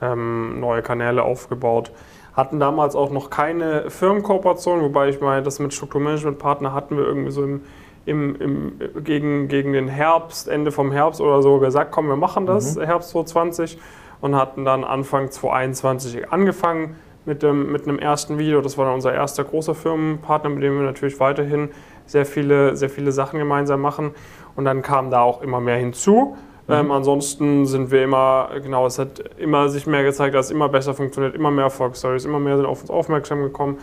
ja. 0.00 0.12
ähm, 0.12 0.60
neue 0.60 0.82
Kanäle 0.82 1.22
aufgebaut 1.22 1.92
hatten 2.32 2.60
damals 2.60 2.94
auch 2.96 3.10
noch 3.10 3.30
keine 3.30 3.90
Firmenkooperation, 3.90 4.82
wobei 4.82 5.08
ich 5.08 5.20
meine, 5.20 5.42
das 5.42 5.58
mit 5.58 5.74
Strukturmanagementpartner 5.74 6.72
hatten 6.72 6.96
wir 6.96 7.04
irgendwie 7.04 7.30
so 7.30 7.42
im 7.42 7.62
im, 8.06 8.36
im, 8.40 8.72
gegen, 9.04 9.48
gegen 9.48 9.72
den 9.72 9.88
Herbst, 9.88 10.48
Ende 10.48 10.72
vom 10.72 10.92
Herbst 10.92 11.20
oder 11.20 11.42
so 11.42 11.58
gesagt, 11.58 11.92
komm, 11.92 12.08
wir 12.08 12.16
machen 12.16 12.46
das, 12.46 12.76
mhm. 12.76 12.82
Herbst 12.82 13.10
2020 13.10 13.78
und 14.20 14.36
hatten 14.36 14.64
dann 14.64 14.84
Anfang 14.84 15.30
2021 15.30 16.32
angefangen 16.32 16.96
mit, 17.24 17.42
dem, 17.42 17.70
mit 17.70 17.86
einem 17.86 17.98
ersten 17.98 18.38
Video. 18.38 18.60
Das 18.60 18.78
war 18.78 18.86
dann 18.86 18.94
unser 18.94 19.12
erster 19.12 19.44
großer 19.44 19.74
Firmenpartner, 19.74 20.50
mit 20.50 20.62
dem 20.62 20.76
wir 20.76 20.84
natürlich 20.84 21.20
weiterhin 21.20 21.70
sehr 22.06 22.26
viele, 22.26 22.76
sehr 22.76 22.90
viele 22.90 23.12
Sachen 23.12 23.38
gemeinsam 23.38 23.80
machen. 23.80 24.12
Und 24.56 24.64
dann 24.64 24.82
kam 24.82 25.10
da 25.10 25.20
auch 25.20 25.42
immer 25.42 25.60
mehr 25.60 25.76
hinzu. 25.76 26.36
Mhm. 26.66 26.72
Ähm, 26.72 26.90
ansonsten 26.90 27.66
sind 27.66 27.90
wir 27.90 28.02
immer, 28.02 28.50
genau, 28.62 28.86
es 28.86 28.98
hat 28.98 29.22
immer 29.38 29.68
sich 29.68 29.86
mehr 29.86 30.02
gezeigt, 30.02 30.34
dass 30.34 30.46
es 30.46 30.52
immer 30.52 30.68
besser 30.68 30.94
funktioniert, 30.94 31.34
immer 31.34 31.50
mehr 31.50 31.64
Erfolgsstories, 31.64 32.24
immer 32.24 32.40
mehr 32.40 32.56
sind 32.56 32.66
auf 32.66 32.80
uns 32.80 32.90
aufmerksam 32.90 33.42
gekommen 33.42 33.78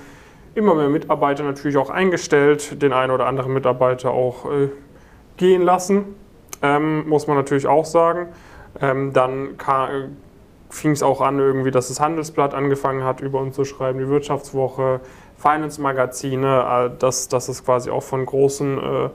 immer 0.57 0.73
mehr 0.73 0.89
Mitarbeiter 0.89 1.43
natürlich 1.43 1.77
auch 1.77 1.91
eingestellt, 1.91 2.81
den 2.81 2.91
einen 2.91 3.11
oder 3.11 3.27
anderen 3.27 3.53
Mitarbeiter 3.53 4.11
auch 4.11 4.51
äh, 4.51 4.69
gehen 5.37 5.61
lassen, 5.61 6.15
ähm, 6.63 7.07
muss 7.07 7.27
man 7.27 7.37
natürlich 7.37 7.67
auch 7.67 7.85
sagen. 7.85 8.29
Ähm, 8.81 9.13
dann 9.13 9.49
fing 10.69 10.91
es 10.91 11.03
auch 11.03 11.21
an, 11.21 11.37
irgendwie, 11.37 11.69
dass 11.69 11.89
das 11.89 11.99
Handelsblatt 11.99 12.55
angefangen 12.55 13.03
hat, 13.03 13.21
über 13.21 13.39
uns 13.39 13.55
zu 13.55 13.65
schreiben, 13.65 13.99
die 13.99 14.07
Wirtschaftswoche, 14.07 14.99
Finance-Magazine, 15.37 16.89
äh, 16.95 16.97
dass, 16.97 17.27
dass 17.27 17.49
es 17.49 17.63
quasi 17.63 17.91
auch 17.91 18.03
von 18.03 18.25
großen 18.25 18.77
äh, 18.79 19.09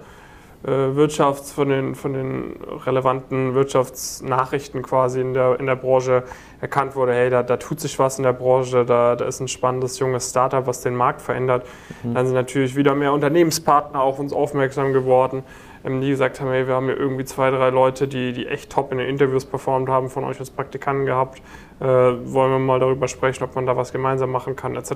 Wirtschafts-, 0.64 1.52
von 1.52 1.69
den, 1.69 1.95
von 1.95 2.12
den 2.12 2.57
relevanten 2.87 3.54
Wirtschaftsnachrichten 3.54 4.83
quasi 4.83 5.21
in 5.21 5.35
der, 5.35 5.59
in 5.59 5.66
der 5.66 5.75
Branche 5.76 6.23
erkannt 6.61 6.95
wurde, 6.95 7.12
hey, 7.14 7.31
da, 7.31 7.42
da 7.42 7.57
tut 7.57 7.81
sich 7.81 7.99
was 7.99 8.19
in 8.19 8.23
der 8.23 8.33
Branche, 8.33 8.85
da, 8.85 9.16
da 9.16 9.25
ist 9.25 9.40
ein 9.40 9.49
spannendes 9.49 9.99
junges 9.99 10.31
Startup, 10.31 10.64
was 10.66 10.81
den 10.81 10.95
Markt 10.95 11.21
verändert. 11.21 11.66
Mhm. 12.04 12.14
Dann 12.14 12.26
sind 12.26 12.35
natürlich 12.37 12.76
wieder 12.76 12.95
mehr 12.95 13.12
Unternehmenspartner 13.12 14.00
auf 14.00 14.21
uns 14.21 14.33
aufmerksam 14.33 14.92
geworden, 14.92 15.42
ähm, 15.85 16.00
die 16.00 16.11
gesagt 16.11 16.40
haben, 16.40 16.50
hey, 16.50 16.69
wir 16.69 16.75
haben 16.75 16.87
hier 16.87 16.97
irgendwie 16.97 17.25
zwei, 17.25 17.50
drei 17.50 17.71
Leute, 17.71 18.07
die, 18.07 18.33
die 18.33 18.47
echt 18.47 18.71
top 18.71 18.92
in 18.92 18.99
den 18.99 19.09
Interviews 19.09 19.45
performt 19.45 19.88
haben, 19.88 20.11
von 20.11 20.23
euch 20.23 20.38
als 20.38 20.50
Praktikanten 20.50 21.07
gehabt. 21.07 21.42
Äh, 21.81 21.85
wollen 21.85 22.52
wir 22.52 22.59
mal 22.61 22.78
darüber 22.78 23.09
sprechen, 23.09 23.42
ob 23.42 23.57
man 23.57 23.66
da 23.66 23.76
was 23.76 23.92
gemeinsam 23.92 24.31
machen 24.31 24.54
kann, 24.54 24.76
etc. 24.76 24.92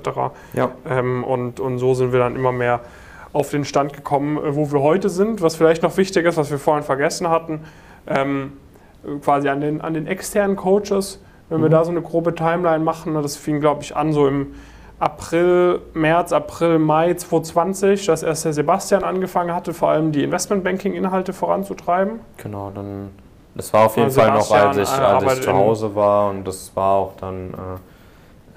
Ja. 0.53 0.71
Ähm, 0.89 1.25
und, 1.25 1.59
und 1.59 1.79
so 1.79 1.95
sind 1.95 2.13
wir 2.13 2.21
dann 2.21 2.37
immer 2.37 2.53
mehr 2.53 2.83
auf 3.37 3.50
den 3.50 3.64
Stand 3.64 3.93
gekommen, 3.93 4.38
äh, 4.38 4.57
wo 4.57 4.73
wir 4.73 4.81
heute 4.81 5.09
sind. 5.09 5.43
Was 5.43 5.57
vielleicht 5.57 5.83
noch 5.83 5.97
wichtig 5.97 6.26
ist, 6.26 6.37
was 6.37 6.50
wir 6.50 6.59
vorhin 6.59 6.83
vergessen 6.83 7.28
hatten, 7.28 7.61
ähm, 8.07 8.55
quasi 9.23 9.49
an 9.49 9.61
den, 9.61 9.81
an 9.81 9.95
den 9.95 10.07
externen 10.07 10.57
Coaches, 10.57 11.21
wenn 11.49 11.59
mhm. 11.59 11.64
wir 11.64 11.69
da 11.71 11.85
so 11.85 11.90
eine 11.90 12.02
grobe 12.02 12.35
Timeline 12.35 12.83
machen, 12.83 13.14
das 13.14 13.37
fing, 13.37 13.61
glaube 13.61 13.83
ich, 13.83 13.95
an 13.95 14.12
so 14.12 14.26
im 14.26 14.55
April, 14.99 15.81
März, 15.93 16.33
April, 16.33 16.78
Mai 16.78 17.12
2020, 17.12 18.07
dass 18.07 18.23
erst 18.23 18.47
der 18.47 18.55
Sebastian 18.55 19.05
angefangen 19.05 19.55
hatte, 19.55 19.75
vor 19.75 19.90
allem 19.90 20.11
die 20.11 20.25
Investmentbanking-Inhalte 20.25 21.35
voranzutreiben. 21.35 22.21
Genau, 22.38 22.73
dann 22.75 23.11
das 23.55 23.73
war 23.73 23.87
auf 23.87 23.97
jeden 23.97 24.11
Fall 24.11 24.33
noch, 24.33 24.50
als 24.50 24.76
ich, 24.76 24.88
als 24.88 25.38
ich 25.38 25.43
zu 25.43 25.52
Hause 25.52 25.95
war 25.95 26.31
und 26.31 26.47
das 26.47 26.73
war 26.75 26.95
auch 26.95 27.12
dann 27.19 27.55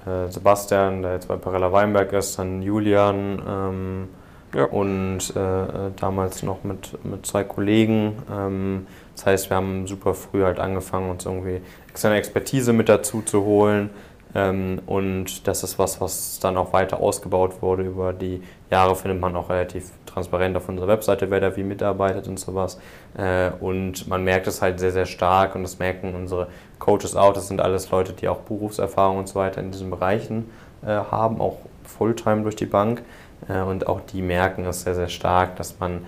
äh, 0.05 0.25
äh, 0.25 0.29
Sebastian, 0.29 1.01
der 1.01 1.13
jetzt 1.13 1.27
bei 1.27 1.36
Parella 1.36 1.71
Weinberg 1.71 2.12
ist, 2.13 2.38
dann 2.38 2.62
Julian 2.62 3.41
ähm, 3.48 4.09
ja. 4.53 4.65
und 4.65 5.36
äh, 5.36 5.91
damals 6.00 6.44
noch 6.44 6.63
mit, 6.63 7.03
mit 7.06 7.25
zwei 7.25 7.44
Kollegen. 7.44 8.18
Ähm, 8.32 8.88
das 9.15 9.25
heißt, 9.25 9.50
wir 9.50 9.58
haben 9.58 9.88
super 9.88 10.13
früh 10.13 10.44
halt 10.44 10.60
angefangen, 10.60 11.10
uns 11.10 11.25
irgendwie 11.25 11.62
externe 11.89 12.15
Expertise 12.15 12.74
mit 12.74 12.89
dazu 12.89 13.22
zu 13.22 13.44
holen. 13.44 13.89
Ähm, 14.36 14.82
und 14.86 15.48
das 15.48 15.63
ist 15.63 15.79
was, 15.79 16.00
was 16.01 16.39
dann 16.39 16.58
auch 16.58 16.74
weiter 16.74 17.00
ausgebaut 17.00 17.62
wurde. 17.62 17.84
Über 17.84 18.13
die 18.13 18.41
Jahre 18.70 18.96
findet 18.96 19.20
man 19.20 19.36
auch 19.36 19.50
relativ 19.50 19.91
transparent 20.06 20.56
auf 20.58 20.70
unserer 20.70 20.88
Webseite, 20.88 21.29
wer 21.32 21.39
da 21.39 21.56
wie 21.56 21.63
mitarbeitet 21.63 22.27
und 22.27 22.39
sowas. 22.39 22.79
Äh, 23.18 23.51
und 23.60 24.08
man 24.08 24.24
merkt 24.24 24.48
es 24.48 24.62
halt 24.62 24.79
sehr, 24.79 24.91
sehr 24.91 25.06
stark 25.06 25.56
und 25.56 25.63
das 25.63 25.79
merken 25.79 26.13
unsere 26.15 26.48
Coaches 26.77 27.15
auch. 27.15 27.34
Das 27.34 27.48
sind 27.48 27.62
alles 27.62 27.89
Leute, 27.91 28.13
die 28.13 28.27
auch 28.27 28.39
Berufserfahrung 28.41 29.18
und 29.18 29.27
so 29.27 29.36
weiter 29.36 29.62
in 29.62 29.72
diesen 29.72 29.89
Bereichen 29.89 30.50
äh, 30.84 30.88
haben, 30.88 31.41
auch 31.41 31.58
Fulltime 31.84 32.44
durch 32.44 32.56
die 32.56 32.65
Bank. 32.65 33.01
Äh, 33.48 33.62
und 33.62 33.88
auch 33.88 34.01
die 34.01 34.22
merken 34.22 34.65
es 34.65 34.81
sehr, 34.81 34.96
sehr 34.96 35.10
stark, 35.10 35.55
dass 35.55 35.79
man 35.79 36.05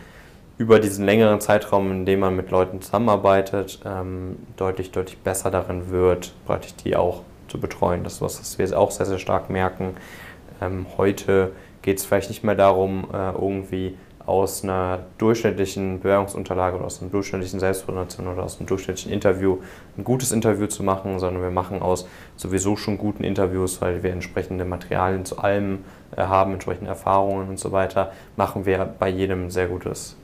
über 0.57 0.79
diesen 0.79 1.05
längeren 1.05 1.41
Zeitraum, 1.41 1.91
in 1.91 2.05
dem 2.05 2.19
man 2.19 2.35
mit 2.35 2.51
Leuten 2.51 2.81
zusammenarbeitet, 2.81 3.79
ähm, 3.85 4.37
deutlich, 4.57 4.91
deutlich 4.91 5.17
besser 5.17 5.49
darin 5.49 5.89
wird, 5.89 6.33
praktisch 6.45 6.75
die 6.75 6.95
auch 6.95 7.23
zu 7.47 7.59
betreuen. 7.59 8.03
Das 8.03 8.13
ist 8.13 8.21
was, 8.21 8.39
was 8.39 8.57
wir 8.59 8.79
auch 8.79 8.91
sehr, 8.91 9.07
sehr 9.07 9.17
stark 9.17 9.49
merken. 9.49 9.95
Ähm, 10.61 10.85
heute 10.97 11.51
geht 11.81 11.97
es 11.97 12.05
vielleicht 12.05 12.29
nicht 12.29 12.43
mehr 12.43 12.55
darum, 12.55 13.07
äh, 13.11 13.31
irgendwie 13.31 13.97
aus 14.25 14.63
einer 14.63 14.99
durchschnittlichen 15.17 15.99
Bewerbungsunterlage 15.99 16.77
oder 16.77 16.85
aus 16.85 17.01
einer 17.01 17.11
durchschnittlichen 17.11 17.59
Selbstpräsentation 17.59 18.27
oder 18.27 18.43
aus 18.43 18.59
einem 18.59 18.67
durchschnittlichen 18.67 19.11
Interview 19.11 19.57
ein 19.97 20.03
gutes 20.03 20.31
Interview 20.31 20.67
zu 20.67 20.83
machen, 20.83 21.19
sondern 21.19 21.41
wir 21.41 21.51
machen 21.51 21.81
aus 21.81 22.07
sowieso 22.35 22.75
schon 22.75 22.97
guten 22.97 23.23
Interviews, 23.23 23.81
weil 23.81 24.03
wir 24.03 24.11
entsprechende 24.11 24.65
Materialien 24.65 25.25
zu 25.25 25.39
allem 25.39 25.79
äh, 26.15 26.21
haben, 26.21 26.53
entsprechende 26.53 26.89
Erfahrungen 26.89 27.49
und 27.49 27.59
so 27.59 27.71
weiter, 27.71 28.11
machen 28.35 28.65
wir 28.65 28.85
bei 28.99 29.09
jedem 29.09 29.45
ein 29.45 29.51
sehr 29.51 29.67
gutes 29.67 30.17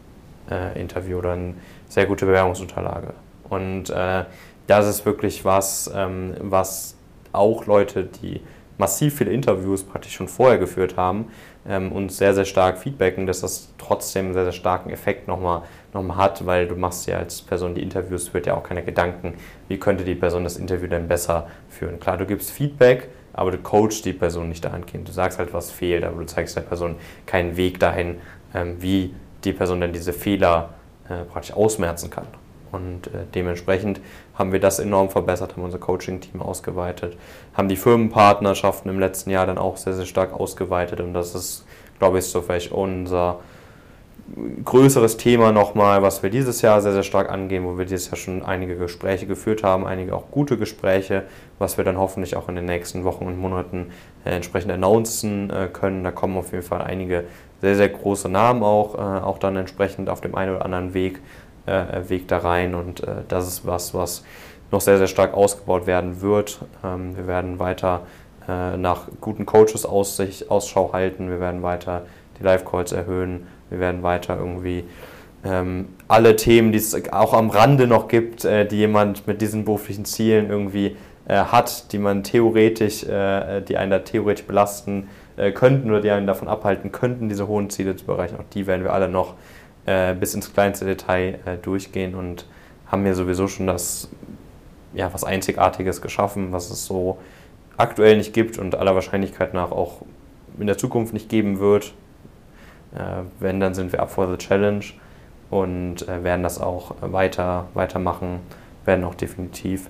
äh, 0.50 0.80
Interview 0.80 1.18
oder 1.18 1.34
eine 1.34 1.56
sehr 1.88 2.06
gute 2.06 2.26
Bewerbungsunterlage. 2.26 3.14
Und 3.50 3.90
äh, 3.90 4.26
das 4.68 4.88
ist 4.88 5.06
wirklich 5.06 5.46
was, 5.46 5.90
ähm, 5.94 6.36
was 6.42 6.96
auch 7.32 7.66
Leute, 7.66 8.04
die 8.04 8.42
massiv 8.78 9.18
viele 9.18 9.32
Interviews 9.32 9.84
praktisch 9.84 10.14
schon 10.14 10.28
vorher 10.28 10.58
geführt 10.58 10.98
haben, 10.98 11.32
ähm, 11.68 11.92
uns 11.92 12.18
sehr, 12.18 12.34
sehr 12.34 12.46
stark 12.46 12.78
feedbacken, 12.78 13.28
dass 13.28 13.42
das 13.42 13.74
trotzdem 13.78 14.26
einen 14.26 14.34
sehr, 14.34 14.44
sehr 14.44 14.54
starken 14.54 14.90
Effekt 14.90 15.28
nochmal 15.28 15.64
noch 15.94 16.16
hat, 16.16 16.46
weil 16.46 16.68
du 16.68 16.76
machst 16.76 17.08
ja 17.08 17.18
als 17.18 17.42
Person 17.42 17.76
die 17.76 17.82
Interviews, 17.82 18.34
wird 18.34 18.46
ja 18.46 18.56
auch 18.56 18.64
keine 18.64 18.84
Gedanken, 18.84 19.34
wie 19.68 19.78
könnte 19.78 20.04
die 20.04 20.16
Person 20.16 20.44
das 20.44 20.58
Interview 20.58 20.88
denn 20.88 21.08
besser 21.08 21.48
führen. 21.70 22.00
Klar, 22.00 22.18
du 22.18 22.26
gibst 22.26 22.52
Feedback, 22.52 23.10
aber 23.34 23.52
du 23.52 23.58
coachst 23.58 24.06
die 24.06 24.14
Person 24.14 24.50
nicht 24.50 24.64
dahingehend. 24.64 25.08
Du 25.08 25.12
sagst 25.12 25.40
halt, 25.40 25.54
was 25.54 25.72
fehlt, 25.72 26.04
aber 26.04 26.20
du 26.20 26.26
zeigst 26.26 26.56
der 26.56 26.62
Person 26.62 26.96
keinen 27.26 27.58
Weg 27.58 27.80
dahin, 27.80 28.18
ähm, 28.54 28.78
wie 28.80 29.14
die 29.44 29.54
Person 29.54 29.82
dann 29.82 29.94
diese 29.94 30.14
Fehler 30.14 30.74
äh, 31.10 31.24
praktisch 31.24 31.56
ausmerzen 31.56 32.10
kann. 32.10 32.28
Und 32.72 33.08
äh, 33.08 33.26
dementsprechend 33.34 34.02
haben 34.36 34.52
wir 34.52 34.60
das 34.60 34.80
enorm 34.80 35.10
verbessert, 35.10 35.54
haben 35.56 35.64
unser 35.64 35.80
Coaching-Team 35.80 36.42
ausgeweitet, 36.42 37.18
haben 37.54 37.70
die 37.70 37.76
Firmenpartnerschaften 37.76 38.90
im 38.90 39.00
letzten 39.00 39.30
Jahr 39.30 39.46
dann 39.46 39.58
auch 39.58 39.78
sehr, 39.78 39.94
sehr 39.94 40.06
stark 40.06 40.34
ausgeweitet. 40.34 41.00
Und 41.00 41.14
das 41.14 41.36
ist, 41.36 41.66
glaube 42.00 42.20
ich, 42.20 42.26
so 42.26 42.42
vielleicht 42.42 42.72
unser 42.72 43.40
größeres 44.66 45.18
Thema 45.18 45.52
nochmal, 45.52 46.02
was 46.02 46.22
wir 46.22 46.30
dieses 46.30 46.62
Jahr 46.62 46.82
sehr, 46.82 46.92
sehr 46.92 47.04
stark 47.04 47.32
angehen, 47.32 47.64
wo 47.64 47.78
wir 47.78 47.86
dieses 47.86 48.08
Jahr 48.08 48.18
schon 48.18 48.44
einige 48.44 48.76
Gespräche 48.76 49.26
geführt 49.26 49.64
haben, 49.64 49.86
einige 49.86 50.16
auch 50.16 50.30
gute 50.32 50.58
Gespräche, 50.58 51.24
was 51.60 51.78
wir 51.78 51.86
dann 51.86 51.98
hoffentlich 51.98 52.36
auch 52.36 52.50
in 52.50 52.56
den 52.56 52.66
nächsten 52.66 53.04
Wochen 53.06 53.26
und 53.26 53.40
Monaten 53.40 53.92
äh, 54.26 54.32
entsprechend 54.32 54.72
announcen 54.72 55.50
äh, 55.50 55.70
können. 55.72 56.04
Da 56.04 56.12
kommen 56.12 56.38
auf 56.38 56.52
jeden 56.52 56.64
Fall 56.64 56.82
einige 56.82 57.24
sehr, 57.62 57.76
sehr 57.76 57.90
große 57.90 58.30
Namen 58.30 58.62
auch, 58.62 58.94
auch 58.94 59.40
dann 59.40 59.56
entsprechend 59.56 60.10
auf 60.10 60.22
dem 60.22 60.36
einen 60.36 60.56
oder 60.56 60.64
anderen 60.64 60.94
Weg 60.94 61.22
äh, 61.68 62.10
Weg 62.10 62.28
da 62.28 62.40
rein 62.40 62.76
und 62.76 63.04
äh, 63.04 63.24
das 63.28 63.48
ist 63.48 63.66
was, 63.66 63.94
was 63.94 64.24
noch 64.72 64.82
sehr, 64.82 64.98
sehr 64.98 65.08
stark 65.08 65.34
ausgebaut 65.34 65.88
werden 65.88 66.22
wird. 66.22 66.60
Ähm, 66.84 67.16
wir 67.16 67.28
werden 67.28 67.60
weiter 67.60 68.02
äh, 68.48 68.78
nach 68.78 69.08
guten 69.22 69.46
Coaches 69.46 69.86
aus, 69.86 70.18
sich, 70.18 70.50
Ausschau 70.50 70.94
halten, 70.94 71.30
wir 71.30 71.40
werden 71.40 71.64
weiter 71.64 72.04
die 72.40 72.44
Live-Calls 72.44 72.92
erhöhen, 72.92 73.48
wir 73.70 73.80
werden 73.80 74.04
weiter 74.04 74.38
irgendwie 74.38 74.86
ähm, 75.44 75.90
alle 76.08 76.36
Themen, 76.36 76.72
die 76.72 76.78
es 76.78 76.96
auch 77.12 77.34
am 77.34 77.50
Rande 77.50 77.88
noch 77.88 78.08
gibt, 78.08 78.46
äh, 78.46 78.66
die 78.66 78.78
jemand 78.78 79.28
mit 79.28 79.42
diesen 79.42 79.66
beruflichen 79.66 80.06
Zielen 80.06 80.50
irgendwie 80.50 80.96
äh, 81.28 81.36
hat, 81.36 81.92
die 81.92 81.98
man 81.98 82.24
theoretisch, 82.24 83.04
äh, 83.04 83.62
die 83.62 83.78
einen 83.78 83.92
da 83.92 84.00
theoretisch 84.00 84.46
belasten 84.46 85.10
könnten 85.54 85.92
oder 85.92 86.02
die 86.02 86.10
einen 86.10 86.26
davon 86.26 86.48
abhalten 86.48 86.92
könnten, 86.92 87.30
diese 87.30 87.48
hohen 87.48 87.70
Ziele 87.70 87.96
zu 87.96 88.12
erreichen, 88.12 88.38
auch 88.40 88.50
die 88.56 88.66
werden 88.66 88.84
wir 88.84 88.92
alle 88.92 89.08
noch 89.08 89.36
äh, 89.88 90.14
bis 90.14 90.36
ins 90.36 90.54
kleinste 90.54 90.86
Detail 90.86 91.40
äh, 91.46 91.58
durchgehen 91.58 92.14
und 92.14 92.46
haben 92.86 93.04
mir 93.04 93.16
sowieso 93.16 93.48
schon 93.48 93.68
das, 93.68 94.10
ja, 94.94 95.12
was 95.14 95.24
Einzigartiges 95.24 96.02
geschaffen, 96.02 96.52
was 96.52 96.70
es 96.70 96.86
so 96.86 97.18
aktuell 97.78 98.18
nicht 98.18 98.34
gibt 98.34 98.60
und 98.60 98.76
aller 98.76 98.94
Wahrscheinlichkeit 98.94 99.54
nach 99.54 99.72
auch 99.72 100.02
in 100.60 100.68
der 100.68 100.78
Zukunft 100.78 101.14
nicht 101.14 101.30
geben 101.30 101.60
wird. 101.60 101.94
Äh, 102.96 103.24
wenn, 103.40 103.60
dann 103.60 103.74
sind 103.74 103.92
wir 103.92 104.02
up 104.02 104.12
for 104.12 104.28
the 104.30 104.38
challenge 104.38 104.86
und 105.50 106.08
äh, 106.08 106.24
werden 106.24 106.44
das 106.44 106.60
auch 106.60 106.96
weiter, 107.02 107.68
weitermachen, 107.74 108.40
werden 108.88 109.04
auch 109.04 109.16
definitiv 109.16 109.90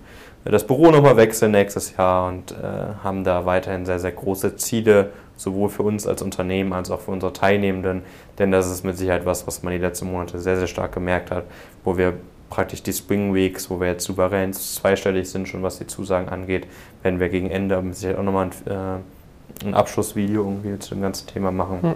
das 0.52 0.66
Büro 0.66 0.92
nochmal 0.92 1.18
wechseln 1.18 1.52
nächstes 1.52 1.96
Jahr 1.98 2.28
und 2.28 2.52
äh, 2.52 2.56
haben 3.04 3.24
da 3.24 3.46
weiterhin 3.46 3.86
sehr, 3.86 4.00
sehr 4.00 4.12
große 4.12 4.56
Ziele 4.56 5.12
sowohl 5.36 5.70
für 5.70 5.84
uns 5.84 6.08
als 6.08 6.22
Unternehmen 6.22 6.74
als 6.74 6.90
auch 6.90 7.02
für 7.02 7.12
unsere 7.12 7.34
Teilnehmenden. 7.34 8.04
Denn 8.40 8.52
das 8.52 8.70
ist 8.70 8.84
mit 8.84 8.98
Sicherheit 8.98 9.26
was, 9.26 9.46
was 9.46 9.64
man 9.64 9.74
die 9.74 9.80
letzten 9.80 10.12
Monate 10.12 10.40
sehr, 10.40 10.58
sehr 10.58 10.68
stark 10.68 10.94
gemerkt 10.94 11.32
hat, 11.32 11.44
wo 11.84 11.98
wir 11.98 12.14
praktisch 12.50 12.82
die 12.82 12.94
Spring 12.94 13.34
Weeks, 13.34 13.70
wo 13.70 13.80
wir 13.80 13.88
jetzt 13.88 14.06
souverän 14.06 14.54
zweistellig 14.54 15.30
sind, 15.30 15.48
schon 15.48 15.64
was 15.64 15.80
die 15.80 15.88
Zusagen 15.88 16.30
angeht, 16.30 16.66
werden 17.04 17.20
wir 17.20 17.30
gegen 17.30 17.50
Ende 17.52 17.82
mit 17.82 17.96
Sicherheit 17.96 18.20
auch 18.20 18.24
nochmal 18.24 18.50
ein, 18.66 18.72
äh, 18.72 19.66
ein 19.68 19.74
Abschlussvideo 19.74 20.44
irgendwie 20.44 20.80
zu 20.80 20.96
dem 20.96 21.02
ganzen 21.02 21.28
Thema 21.28 21.52
machen, 21.52 21.82
hm. 21.82 21.94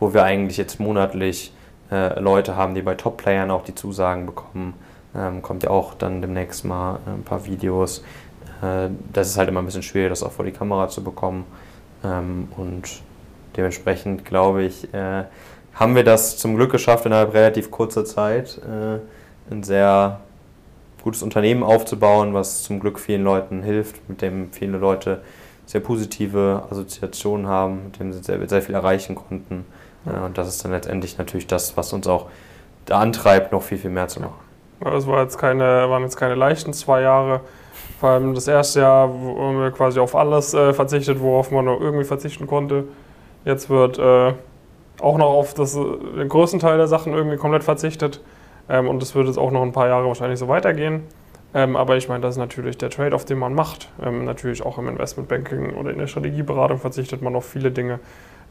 wo 0.00 0.14
wir 0.14 0.24
eigentlich 0.24 0.56
jetzt 0.56 0.80
monatlich 0.80 1.52
äh, 1.90 2.18
Leute 2.18 2.56
haben, 2.56 2.74
die 2.74 2.82
bei 2.82 2.94
Top-Playern 2.94 3.50
auch 3.50 3.64
die 3.64 3.74
Zusagen 3.74 4.24
bekommen. 4.24 4.74
Ähm, 5.16 5.42
kommt 5.42 5.62
ja 5.62 5.70
auch 5.70 5.94
dann 5.94 6.20
demnächst 6.20 6.64
mal 6.64 6.98
ein 7.06 7.22
paar 7.22 7.46
Videos. 7.46 8.04
Äh, 8.62 8.88
das 9.12 9.28
ist 9.28 9.38
halt 9.38 9.48
immer 9.48 9.60
ein 9.60 9.66
bisschen 9.66 9.82
schwierig, 9.82 10.10
das 10.10 10.22
auch 10.22 10.32
vor 10.32 10.44
die 10.44 10.52
Kamera 10.52 10.88
zu 10.88 11.04
bekommen. 11.04 11.44
Ähm, 12.02 12.48
und 12.56 12.88
dementsprechend 13.56 14.24
glaube 14.24 14.64
ich, 14.64 14.92
äh, 14.92 15.24
haben 15.74 15.96
wir 15.96 16.04
das 16.04 16.36
zum 16.36 16.56
Glück 16.56 16.72
geschafft, 16.72 17.06
innerhalb 17.06 17.34
relativ 17.34 17.70
kurzer 17.70 18.04
Zeit 18.04 18.60
äh, 18.64 18.98
ein 19.52 19.62
sehr 19.62 20.20
gutes 21.02 21.22
Unternehmen 21.22 21.62
aufzubauen, 21.62 22.32
was 22.32 22.62
zum 22.62 22.80
Glück 22.80 22.98
vielen 22.98 23.24
Leuten 23.24 23.62
hilft, 23.62 24.08
mit 24.08 24.22
dem 24.22 24.52
viele 24.52 24.78
Leute 24.78 25.22
sehr 25.66 25.80
positive 25.80 26.64
Assoziationen 26.70 27.46
haben, 27.46 27.84
mit 27.84 27.98
dem 27.98 28.12
sie 28.12 28.22
sehr, 28.22 28.46
sehr 28.48 28.62
viel 28.62 28.74
erreichen 28.74 29.14
konnten. 29.14 29.66
Äh, 30.06 30.18
und 30.24 30.38
das 30.38 30.48
ist 30.48 30.64
dann 30.64 30.72
letztendlich 30.72 31.18
natürlich 31.18 31.46
das, 31.46 31.76
was 31.76 31.92
uns 31.92 32.06
auch 32.06 32.26
da 32.86 33.00
antreibt, 33.00 33.52
noch 33.52 33.62
viel, 33.62 33.78
viel 33.78 33.90
mehr 33.90 34.08
zu 34.08 34.20
machen. 34.20 34.43
Es 34.84 35.06
war 35.06 35.22
jetzt 35.22 35.38
keine, 35.38 35.88
waren 35.88 36.02
jetzt 36.02 36.16
keine 36.16 36.34
leichten 36.34 36.72
zwei 36.72 37.00
Jahre. 37.02 37.40
Vor 38.00 38.10
allem 38.10 38.34
das 38.34 38.48
erste 38.48 38.80
Jahr, 38.80 39.08
wo 39.08 39.52
wir 39.52 39.70
quasi 39.70 39.98
auf 39.98 40.14
alles 40.14 40.52
äh, 40.52 40.72
verzichtet, 40.72 41.20
worauf 41.20 41.50
man 41.50 41.64
noch 41.64 41.80
irgendwie 41.80 42.04
verzichten 42.04 42.46
konnte. 42.46 42.84
Jetzt 43.44 43.70
wird 43.70 43.98
äh, 43.98 44.32
auch 45.00 45.18
noch 45.18 45.30
auf 45.30 45.54
das, 45.54 45.76
äh, 45.76 45.82
den 46.18 46.28
größten 46.28 46.60
Teil 46.60 46.76
der 46.76 46.86
Sachen 46.86 47.12
irgendwie 47.12 47.36
komplett 47.36 47.64
verzichtet. 47.64 48.20
Ähm, 48.68 48.88
und 48.88 49.00
das 49.00 49.14
wird 49.14 49.26
jetzt 49.26 49.38
auch 49.38 49.50
noch 49.50 49.62
ein 49.62 49.72
paar 49.72 49.88
Jahre 49.88 50.06
wahrscheinlich 50.06 50.38
so 50.38 50.48
weitergehen. 50.48 51.04
Ähm, 51.54 51.76
aber 51.76 51.96
ich 51.96 52.08
meine, 52.08 52.20
das 52.20 52.34
ist 52.34 52.38
natürlich 52.38 52.78
der 52.78 52.90
Trade-off, 52.90 53.24
den 53.24 53.38
man 53.38 53.54
macht. 53.54 53.88
Ähm, 54.02 54.24
natürlich 54.24 54.64
auch 54.64 54.76
im 54.78 54.88
Investmentbanking 54.88 55.74
oder 55.74 55.90
in 55.90 55.98
der 55.98 56.08
Strategieberatung 56.08 56.78
verzichtet 56.78 57.22
man 57.22 57.36
auf 57.36 57.44
viele 57.44 57.70
Dinge. 57.70 58.00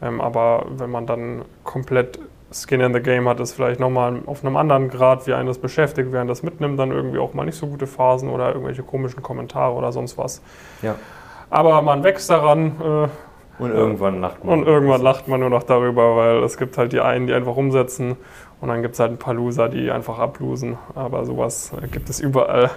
Ähm, 0.00 0.20
aber 0.20 0.66
wenn 0.70 0.90
man 0.90 1.06
dann 1.06 1.44
komplett 1.64 2.18
Skin 2.54 2.80
in 2.80 2.94
the 2.94 3.00
Game 3.00 3.28
hat, 3.28 3.40
ist 3.40 3.52
vielleicht 3.52 3.80
nochmal 3.80 4.20
auf 4.26 4.44
einem 4.44 4.56
anderen 4.56 4.88
Grad, 4.88 5.26
wie 5.26 5.34
einen 5.34 5.48
das 5.48 5.58
beschäftigt, 5.58 6.12
wer 6.12 6.20
einen 6.20 6.28
das 6.28 6.42
mitnimmt, 6.42 6.78
dann 6.78 6.92
irgendwie 6.92 7.18
auch 7.18 7.34
mal 7.34 7.44
nicht 7.44 7.56
so 7.56 7.66
gute 7.66 7.86
Phasen 7.86 8.30
oder 8.30 8.48
irgendwelche 8.48 8.82
komischen 8.82 9.22
Kommentare 9.22 9.74
oder 9.74 9.90
sonst 9.90 10.16
was. 10.16 10.40
Ja. 10.82 10.94
Aber 11.50 11.82
man 11.82 12.04
wächst 12.04 12.30
daran. 12.30 12.72
Äh, 12.80 13.62
Und 13.62 13.70
irgendwann 13.72 14.20
lacht 14.20 14.44
man. 14.44 14.60
Und 14.60 14.66
irgendwann 14.66 15.02
lacht 15.02 15.28
man 15.28 15.40
nur 15.40 15.50
noch 15.50 15.64
darüber, 15.64 16.16
weil 16.16 16.42
es 16.44 16.56
gibt 16.56 16.78
halt 16.78 16.92
die 16.92 17.00
einen, 17.00 17.26
die 17.26 17.32
einfach 17.34 17.56
umsetzen 17.56 18.16
und 18.60 18.68
dann 18.68 18.82
gibt 18.82 18.94
es 18.94 19.00
halt 19.00 19.12
ein 19.12 19.18
paar 19.18 19.34
Loser, 19.34 19.68
die 19.68 19.90
einfach 19.90 20.18
ablosen. 20.18 20.78
Aber 20.94 21.24
sowas 21.24 21.72
gibt 21.90 22.08
es 22.08 22.20
überall. 22.20 22.70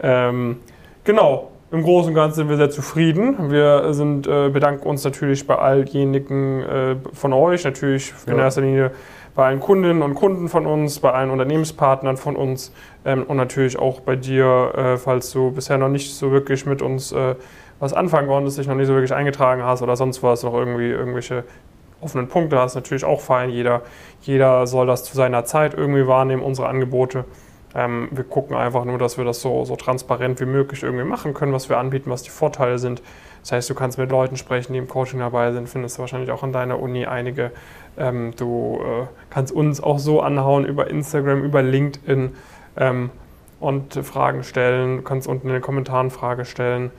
Ähm, 0.00 0.60
genau, 1.04 1.50
im 1.70 1.82
Großen 1.82 2.08
und 2.10 2.14
Ganzen 2.14 2.36
sind 2.36 2.48
wir 2.48 2.56
sehr 2.56 2.70
zufrieden. 2.70 3.50
Wir 3.50 3.92
sind, 3.92 4.26
äh, 4.26 4.48
bedanken 4.48 4.88
uns 4.88 5.04
natürlich 5.04 5.46
bei 5.46 5.56
alljenigen 5.56 6.62
äh, 6.62 6.96
von 7.12 7.32
euch, 7.32 7.64
natürlich 7.64 8.12
ja. 8.26 8.32
in 8.32 8.38
erster 8.38 8.62
Linie 8.62 8.92
bei 9.38 9.46
allen 9.46 9.60
Kundinnen 9.60 10.02
und 10.02 10.16
Kunden 10.16 10.48
von 10.48 10.66
uns, 10.66 10.98
bei 10.98 11.12
allen 11.12 11.30
Unternehmenspartnern 11.30 12.16
von 12.16 12.34
uns 12.34 12.72
ähm, 13.04 13.22
und 13.22 13.36
natürlich 13.36 13.78
auch 13.78 14.00
bei 14.00 14.16
dir, 14.16 14.72
äh, 14.74 14.96
falls 14.96 15.30
du 15.30 15.52
bisher 15.52 15.78
noch 15.78 15.88
nicht 15.88 16.12
so 16.12 16.32
wirklich 16.32 16.66
mit 16.66 16.82
uns 16.82 17.12
äh, 17.12 17.36
was 17.78 17.92
anfangen 17.92 18.26
konntest, 18.26 18.58
dich 18.58 18.66
noch 18.66 18.74
nicht 18.74 18.88
so 18.88 18.94
wirklich 18.94 19.14
eingetragen 19.14 19.62
hast 19.62 19.80
oder 19.80 19.94
sonst 19.94 20.24
was, 20.24 20.42
noch 20.42 20.54
irgendwie 20.54 20.90
irgendwelche 20.90 21.44
offenen 22.00 22.26
Punkte 22.26 22.58
hast, 22.58 22.74
natürlich 22.74 23.04
auch 23.04 23.20
fein. 23.20 23.50
Jeder, 23.50 23.82
jeder 24.22 24.66
soll 24.66 24.88
das 24.88 25.04
zu 25.04 25.16
seiner 25.16 25.44
Zeit 25.44 25.72
irgendwie 25.72 26.08
wahrnehmen, 26.08 26.42
unsere 26.42 26.68
Angebote. 26.68 27.24
Ähm, 27.74 28.08
wir 28.10 28.24
gucken 28.24 28.56
einfach 28.56 28.84
nur, 28.84 28.98
dass 28.98 29.18
wir 29.18 29.24
das 29.24 29.40
so, 29.40 29.64
so 29.64 29.76
transparent 29.76 30.40
wie 30.40 30.46
möglich 30.46 30.82
irgendwie 30.82 31.04
machen 31.04 31.34
können, 31.34 31.52
was 31.52 31.68
wir 31.68 31.78
anbieten, 31.78 32.10
was 32.10 32.22
die 32.22 32.30
Vorteile 32.30 32.78
sind. 32.78 33.02
Das 33.42 33.52
heißt, 33.52 33.70
du 33.70 33.74
kannst 33.74 33.98
mit 33.98 34.10
Leuten 34.10 34.36
sprechen, 34.36 34.72
die 34.72 34.78
im 34.78 34.88
Coaching 34.88 35.20
dabei 35.20 35.52
sind, 35.52 35.68
findest 35.68 35.96
du 35.96 36.00
wahrscheinlich 36.00 36.30
auch 36.30 36.42
an 36.42 36.52
deiner 36.52 36.80
Uni 36.80 37.06
einige. 37.06 37.52
Ähm, 37.96 38.32
du 38.36 38.80
äh, 38.82 39.06
kannst 39.30 39.52
uns 39.52 39.82
auch 39.82 39.98
so 39.98 40.20
anhauen 40.20 40.64
über 40.64 40.88
Instagram, 40.88 41.42
über 41.44 41.62
LinkedIn 41.62 42.34
ähm, 42.76 43.10
und 43.60 43.94
Fragen 43.94 44.44
stellen. 44.44 44.98
Du 44.98 45.02
kannst 45.02 45.28
unten 45.28 45.48
in 45.48 45.54
den 45.54 45.62
Kommentaren 45.62 46.10
Fragen 46.10 46.44
stellen. 46.44 46.90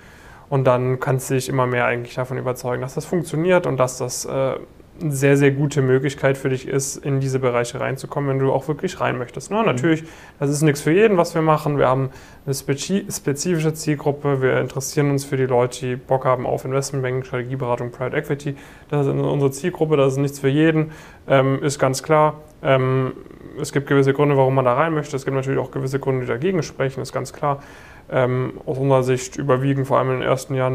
Und 0.50 0.66
dann 0.66 1.00
kannst 1.00 1.30
du 1.30 1.36
dich 1.36 1.48
immer 1.48 1.68
mehr 1.68 1.86
eigentlich 1.86 2.16
davon 2.16 2.38
überzeugen, 2.38 2.82
dass 2.82 2.96
das 2.96 3.06
funktioniert 3.06 3.68
und 3.68 3.78
dass 3.78 3.98
das 3.98 4.26
äh, 4.26 4.56
eine 5.02 5.12
sehr, 5.12 5.38
sehr 5.38 5.52
gute 5.52 5.82
Möglichkeit 5.82 6.38
für 6.38 6.50
dich 6.50 6.68
ist, 6.68 6.98
in 6.98 7.20
diese 7.20 7.40
Bereiche 7.40 7.80
reinzukommen, 7.80 8.30
wenn 8.30 8.40
du 8.40 8.52
auch 8.52 8.68
wirklich 8.68 9.00
rein 9.00 9.18
möchtest. 9.18 9.52
Ne? 9.52 9.64
Natürlich, 9.64 10.04
das 10.40 10.50
ist 10.50 10.62
nichts 10.62 10.82
für 10.82 10.92
jeden, 10.92 11.18
was 11.18 11.36
wir 11.36 11.42
machen. 11.42 11.78
Wir 11.78 11.88
haben 11.88 12.10
eine 12.46 12.54
spezifische 12.54 13.74
Zielgruppe. 13.74 14.42
Wir 14.42 14.60
interessieren 14.60 15.12
uns 15.12 15.26
für 15.26 15.38
die 15.38 15.46
Leute, 15.46 15.80
die 15.80 15.96
Bock 15.96 16.26
haben 16.26 16.46
auf 16.46 16.66
Investmentbanking, 16.66 17.24
Strategieberatung, 17.24 17.92
Private 17.92 18.18
Equity. 18.18 18.56
Das 18.90 19.06
ist 19.06 19.14
unsere 19.14 19.52
Zielgruppe, 19.52 19.98
das 19.98 20.14
ist 20.14 20.20
nichts 20.20 20.40
für 20.40 20.50
jeden, 20.50 20.92
ähm, 21.28 21.62
ist 21.64 21.80
ganz 21.80 22.04
klar. 22.04 22.42
Ähm, 22.62 23.14
es 23.62 23.72
gibt 23.72 23.88
gewisse 23.88 24.14
Gründe, 24.14 24.38
warum 24.38 24.56
man 24.56 24.66
da 24.66 24.74
rein 24.74 24.94
möchte. 24.94 25.16
Es 25.16 25.26
gibt 25.26 25.36
natürlich 25.36 25.60
auch 25.60 25.72
gewisse 25.72 26.00
Gründe, 26.00 26.22
die 26.22 26.28
dagegen 26.28 26.64
sprechen, 26.64 27.02
ist 27.02 27.14
ganz 27.14 27.34
klar. 27.34 27.62
Ähm, 28.12 28.60
aus 28.66 28.80
unserer 28.80 29.04
Sicht 29.04 29.36
überwiegen 29.36 29.86
vor 29.86 30.00
allem 30.00 30.10
in 30.10 30.20
den 30.22 30.28
ersten 30.28 30.56
Jahren 30.56 30.74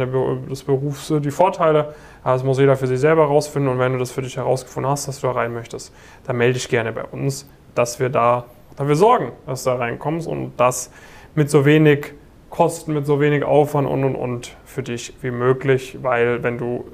des 0.48 0.62
Berufs 0.62 1.10
äh, 1.10 1.20
die 1.20 1.32
Vorteile. 1.32 1.94
Das 2.22 2.44
muss 2.44 2.58
jeder 2.58 2.76
für 2.76 2.86
sich 2.86 3.00
selber 3.00 3.22
herausfinden 3.22 3.68
und 3.68 3.80
wenn 3.80 3.92
du 3.92 3.98
das 3.98 4.12
für 4.12 4.22
dich 4.22 4.36
herausgefunden 4.36 4.88
hast, 4.88 5.08
dass 5.08 5.20
du 5.20 5.26
da 5.26 5.32
rein 5.32 5.52
möchtest, 5.52 5.92
dann 6.26 6.36
melde 6.36 6.54
dich 6.54 6.68
gerne 6.68 6.92
bei 6.92 7.02
uns, 7.02 7.48
dass 7.74 7.98
wir 7.98 8.08
da 8.08 8.44
dafür 8.76 8.94
sorgen, 8.94 9.32
dass 9.46 9.64
du 9.64 9.70
da 9.70 9.76
reinkommst 9.76 10.28
und 10.28 10.52
das 10.56 10.92
mit 11.34 11.50
so 11.50 11.64
wenig 11.64 12.12
Kosten, 12.50 12.94
mit 12.94 13.04
so 13.04 13.20
wenig 13.20 13.42
Aufwand 13.42 13.88
und 13.88 14.04
und 14.04 14.14
und 14.14 14.56
für 14.64 14.84
dich 14.84 15.12
wie 15.20 15.32
möglich, 15.32 15.98
weil 16.02 16.44
wenn 16.44 16.56
du 16.56 16.84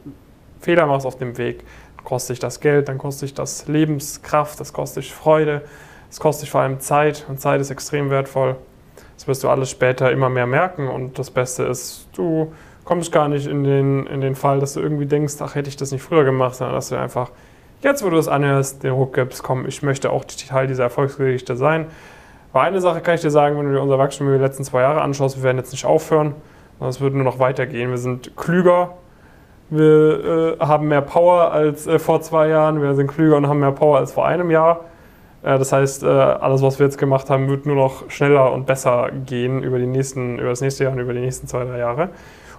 Fehler 0.58 0.86
machst 0.86 1.04
auf 1.04 1.18
dem 1.18 1.36
Weg, 1.36 1.64
kostet 2.02 2.36
dich 2.36 2.40
das 2.40 2.60
Geld, 2.60 2.88
dann 2.88 2.96
kostet 2.96 3.28
dich 3.28 3.34
das 3.34 3.68
Lebenskraft, 3.68 4.58
das 4.58 4.72
kostet 4.72 5.04
dich 5.04 5.12
Freude, 5.12 5.60
es 6.10 6.18
kostet 6.18 6.44
dich 6.44 6.50
vor 6.50 6.62
allem 6.62 6.80
Zeit 6.80 7.26
und 7.28 7.40
Zeit 7.40 7.60
ist 7.60 7.70
extrem 7.70 8.08
wertvoll 8.08 8.56
das 9.20 9.28
wirst 9.28 9.44
du 9.44 9.50
alles 9.50 9.68
später 9.68 10.10
immer 10.10 10.30
mehr 10.30 10.46
merken. 10.46 10.88
Und 10.88 11.18
das 11.18 11.30
Beste 11.30 11.64
ist, 11.64 12.08
du 12.16 12.54
kommst 12.84 13.12
gar 13.12 13.28
nicht 13.28 13.46
in 13.46 13.64
den, 13.64 14.06
in 14.06 14.22
den 14.22 14.34
Fall, 14.34 14.60
dass 14.60 14.72
du 14.72 14.80
irgendwie 14.80 15.04
denkst, 15.04 15.34
ach, 15.40 15.54
hätte 15.54 15.68
ich 15.68 15.76
das 15.76 15.92
nicht 15.92 16.00
früher 16.00 16.24
gemacht, 16.24 16.54
sondern 16.54 16.74
dass 16.74 16.88
du 16.88 16.98
einfach, 16.98 17.30
jetzt 17.82 18.02
wo 18.02 18.08
du 18.08 18.16
das 18.16 18.28
anhörst, 18.28 18.82
den 18.82 18.92
Ruck 18.92 19.12
gibst, 19.12 19.42
komm, 19.42 19.66
ich 19.66 19.82
möchte 19.82 20.08
auch 20.08 20.24
Teil 20.24 20.68
dieser 20.68 20.84
Erfolgsgeschichte 20.84 21.54
sein. 21.54 21.88
Aber 22.54 22.62
eine 22.62 22.80
Sache 22.80 23.02
kann 23.02 23.14
ich 23.14 23.20
dir 23.20 23.30
sagen, 23.30 23.58
wenn 23.58 23.66
du 23.66 23.72
dir 23.72 23.82
unser 23.82 23.98
Wachstum 23.98 24.26
über 24.26 24.38
die 24.38 24.42
letzten 24.42 24.64
zwei 24.64 24.80
Jahre 24.80 25.02
anschaust, 25.02 25.36
wir 25.36 25.42
werden 25.42 25.58
jetzt 25.58 25.72
nicht 25.72 25.84
aufhören, 25.84 26.34
sondern 26.78 26.88
es 26.88 27.02
wird 27.02 27.12
nur 27.12 27.24
noch 27.24 27.38
weitergehen. 27.38 27.90
Wir 27.90 27.98
sind 27.98 28.38
klüger, 28.38 28.94
wir 29.68 30.56
äh, 30.58 30.64
haben 30.64 30.88
mehr 30.88 31.02
Power 31.02 31.52
als 31.52 31.86
äh, 31.86 31.98
vor 31.98 32.22
zwei 32.22 32.48
Jahren, 32.48 32.80
wir 32.80 32.94
sind 32.94 33.08
klüger 33.08 33.36
und 33.36 33.46
haben 33.46 33.60
mehr 33.60 33.72
Power 33.72 33.98
als 33.98 34.12
vor 34.12 34.26
einem 34.26 34.50
Jahr. 34.50 34.86
Äh, 35.42 35.58
das 35.58 35.72
heißt, 35.72 36.02
äh, 36.02 36.06
alles, 36.06 36.62
was 36.62 36.78
wir 36.78 36.86
jetzt 36.86 36.98
gemacht 36.98 37.30
haben, 37.30 37.48
wird 37.48 37.66
nur 37.66 37.76
noch 37.76 38.10
schneller 38.10 38.52
und 38.52 38.66
besser 38.66 39.10
gehen 39.26 39.62
über, 39.62 39.78
die 39.78 39.86
nächsten, 39.86 40.38
über 40.38 40.50
das 40.50 40.60
nächste 40.60 40.84
Jahr 40.84 40.92
und 40.92 40.98
über 40.98 41.12
die 41.12 41.20
nächsten 41.20 41.46
zwei, 41.46 41.64
drei 41.64 41.78
Jahre. 41.78 42.10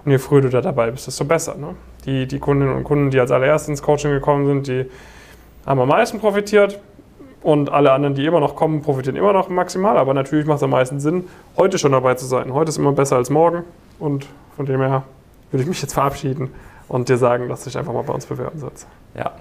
Und 0.04 0.10
je 0.10 0.18
früher 0.18 0.40
du 0.40 0.48
da 0.48 0.60
dabei 0.60 0.90
bist, 0.90 1.06
desto 1.06 1.24
besser. 1.24 1.54
Ne? 1.54 1.74
Die, 2.04 2.26
die 2.26 2.38
Kundinnen 2.38 2.74
und 2.74 2.84
Kunden, 2.84 3.10
die 3.10 3.20
als 3.20 3.30
allererst 3.30 3.68
ins 3.68 3.82
Coaching 3.82 4.10
gekommen 4.10 4.46
sind, 4.46 4.66
die 4.66 4.90
haben 5.64 5.80
am 5.80 5.88
meisten 5.88 6.18
profitiert. 6.18 6.80
Und 7.42 7.70
alle 7.70 7.90
anderen, 7.90 8.14
die 8.14 8.24
immer 8.24 8.38
noch 8.38 8.54
kommen, 8.54 8.82
profitieren 8.82 9.16
immer 9.16 9.32
noch 9.32 9.48
maximal. 9.48 9.96
Aber 9.98 10.14
natürlich 10.14 10.46
macht 10.46 10.58
es 10.58 10.62
am 10.62 10.70
meisten 10.70 11.00
Sinn, 11.00 11.24
heute 11.56 11.76
schon 11.76 11.90
dabei 11.90 12.14
zu 12.14 12.24
sein. 12.24 12.54
Heute 12.54 12.68
ist 12.68 12.78
immer 12.78 12.92
besser 12.92 13.16
als 13.16 13.30
morgen. 13.30 13.64
Und 13.98 14.26
von 14.56 14.66
dem 14.66 14.80
her 14.80 15.02
würde 15.50 15.62
ich 15.62 15.68
mich 15.68 15.82
jetzt 15.82 15.94
verabschieden 15.94 16.50
und 16.88 17.08
dir 17.08 17.16
sagen, 17.16 17.48
dass 17.48 17.64
du 17.64 17.70
dich 17.70 17.78
einfach 17.78 17.92
mal 17.92 18.02
bei 18.02 18.12
uns 18.12 18.26
bewerben 18.26 18.58
sollst. 18.58 18.86
Ja, 19.16 19.32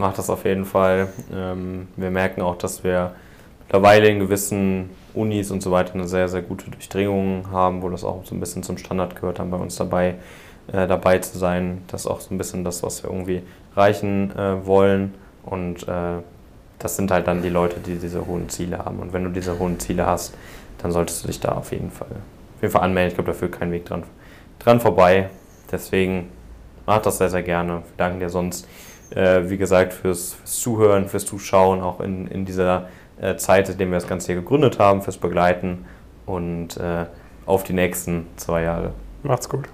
macht 0.00 0.18
das 0.18 0.28
auf 0.30 0.44
jeden 0.44 0.64
Fall. 0.64 1.08
Ähm, 1.32 1.86
wir 1.96 2.10
merken 2.10 2.42
auch, 2.42 2.56
dass 2.56 2.82
wir 2.82 3.12
mittlerweile 3.60 4.08
in 4.08 4.18
gewissen 4.18 4.90
Unis 5.14 5.52
und 5.52 5.62
so 5.62 5.70
weiter 5.70 5.94
eine 5.94 6.08
sehr, 6.08 6.28
sehr 6.28 6.42
gute 6.42 6.70
Durchdringung 6.70 7.50
haben, 7.52 7.82
wo 7.82 7.88
das 7.88 8.02
auch 8.02 8.24
so 8.24 8.34
ein 8.34 8.40
bisschen 8.40 8.64
zum 8.64 8.78
Standard 8.78 9.14
gehört 9.14 9.38
haben, 9.38 9.50
bei 9.50 9.58
uns 9.58 9.76
dabei, 9.76 10.16
äh, 10.72 10.88
dabei 10.88 11.18
zu 11.18 11.38
sein. 11.38 11.82
Das 11.86 12.02
ist 12.02 12.06
auch 12.08 12.20
so 12.20 12.34
ein 12.34 12.38
bisschen 12.38 12.64
das, 12.64 12.82
was 12.82 13.04
wir 13.04 13.10
irgendwie 13.10 13.42
erreichen 13.76 14.36
äh, 14.36 14.66
wollen. 14.66 15.14
Und 15.44 15.86
äh, 15.86 16.18
das 16.78 16.96
sind 16.96 17.10
halt 17.10 17.26
dann 17.28 17.42
die 17.42 17.48
Leute, 17.48 17.78
die 17.78 17.96
diese 17.96 18.26
hohen 18.26 18.48
Ziele 18.48 18.78
haben. 18.78 18.98
Und 18.98 19.12
wenn 19.12 19.24
du 19.24 19.30
diese 19.30 19.58
hohen 19.58 19.78
Ziele 19.78 20.06
hast, 20.06 20.34
dann 20.78 20.90
solltest 20.90 21.22
du 21.22 21.28
dich 21.28 21.40
da 21.40 21.52
auf 21.52 21.72
jeden 21.72 21.90
Fall, 21.90 22.08
auf 22.08 22.62
jeden 22.62 22.72
Fall 22.72 22.82
anmelden. 22.82 23.08
Ich 23.08 23.14
glaube, 23.14 23.30
da 23.30 23.36
führt 23.36 23.52
kein 23.52 23.70
Weg 23.70 23.84
dran, 23.84 24.02
dran 24.58 24.80
vorbei. 24.80 25.28
Deswegen 25.70 26.30
mach 26.86 27.02
das 27.02 27.18
sehr, 27.18 27.28
sehr 27.28 27.42
gerne. 27.42 27.74
Wir 27.74 27.96
danken 27.98 28.20
dir 28.20 28.30
sonst 28.30 28.66
äh, 29.14 29.48
wie 29.48 29.56
gesagt, 29.56 29.92
fürs, 29.92 30.34
fürs, 30.34 30.60
Zuhören, 30.60 31.08
fürs 31.08 31.26
Zuschauen, 31.26 31.80
auch 31.80 32.00
in, 32.00 32.26
in 32.26 32.44
dieser 32.44 32.88
äh, 33.20 33.36
Zeit, 33.36 33.68
in 33.68 33.78
der 33.78 33.86
wir 33.88 33.94
das 33.94 34.06
Ganze 34.06 34.26
hier 34.26 34.36
gegründet 34.36 34.78
haben, 34.78 35.02
fürs 35.02 35.18
Begleiten 35.18 35.86
und 36.26 36.76
äh, 36.76 37.06
auf 37.46 37.64
die 37.64 37.72
nächsten 37.72 38.26
zwei 38.36 38.62
Jahre. 38.62 38.92
Macht's 39.22 39.48
gut. 39.48 39.68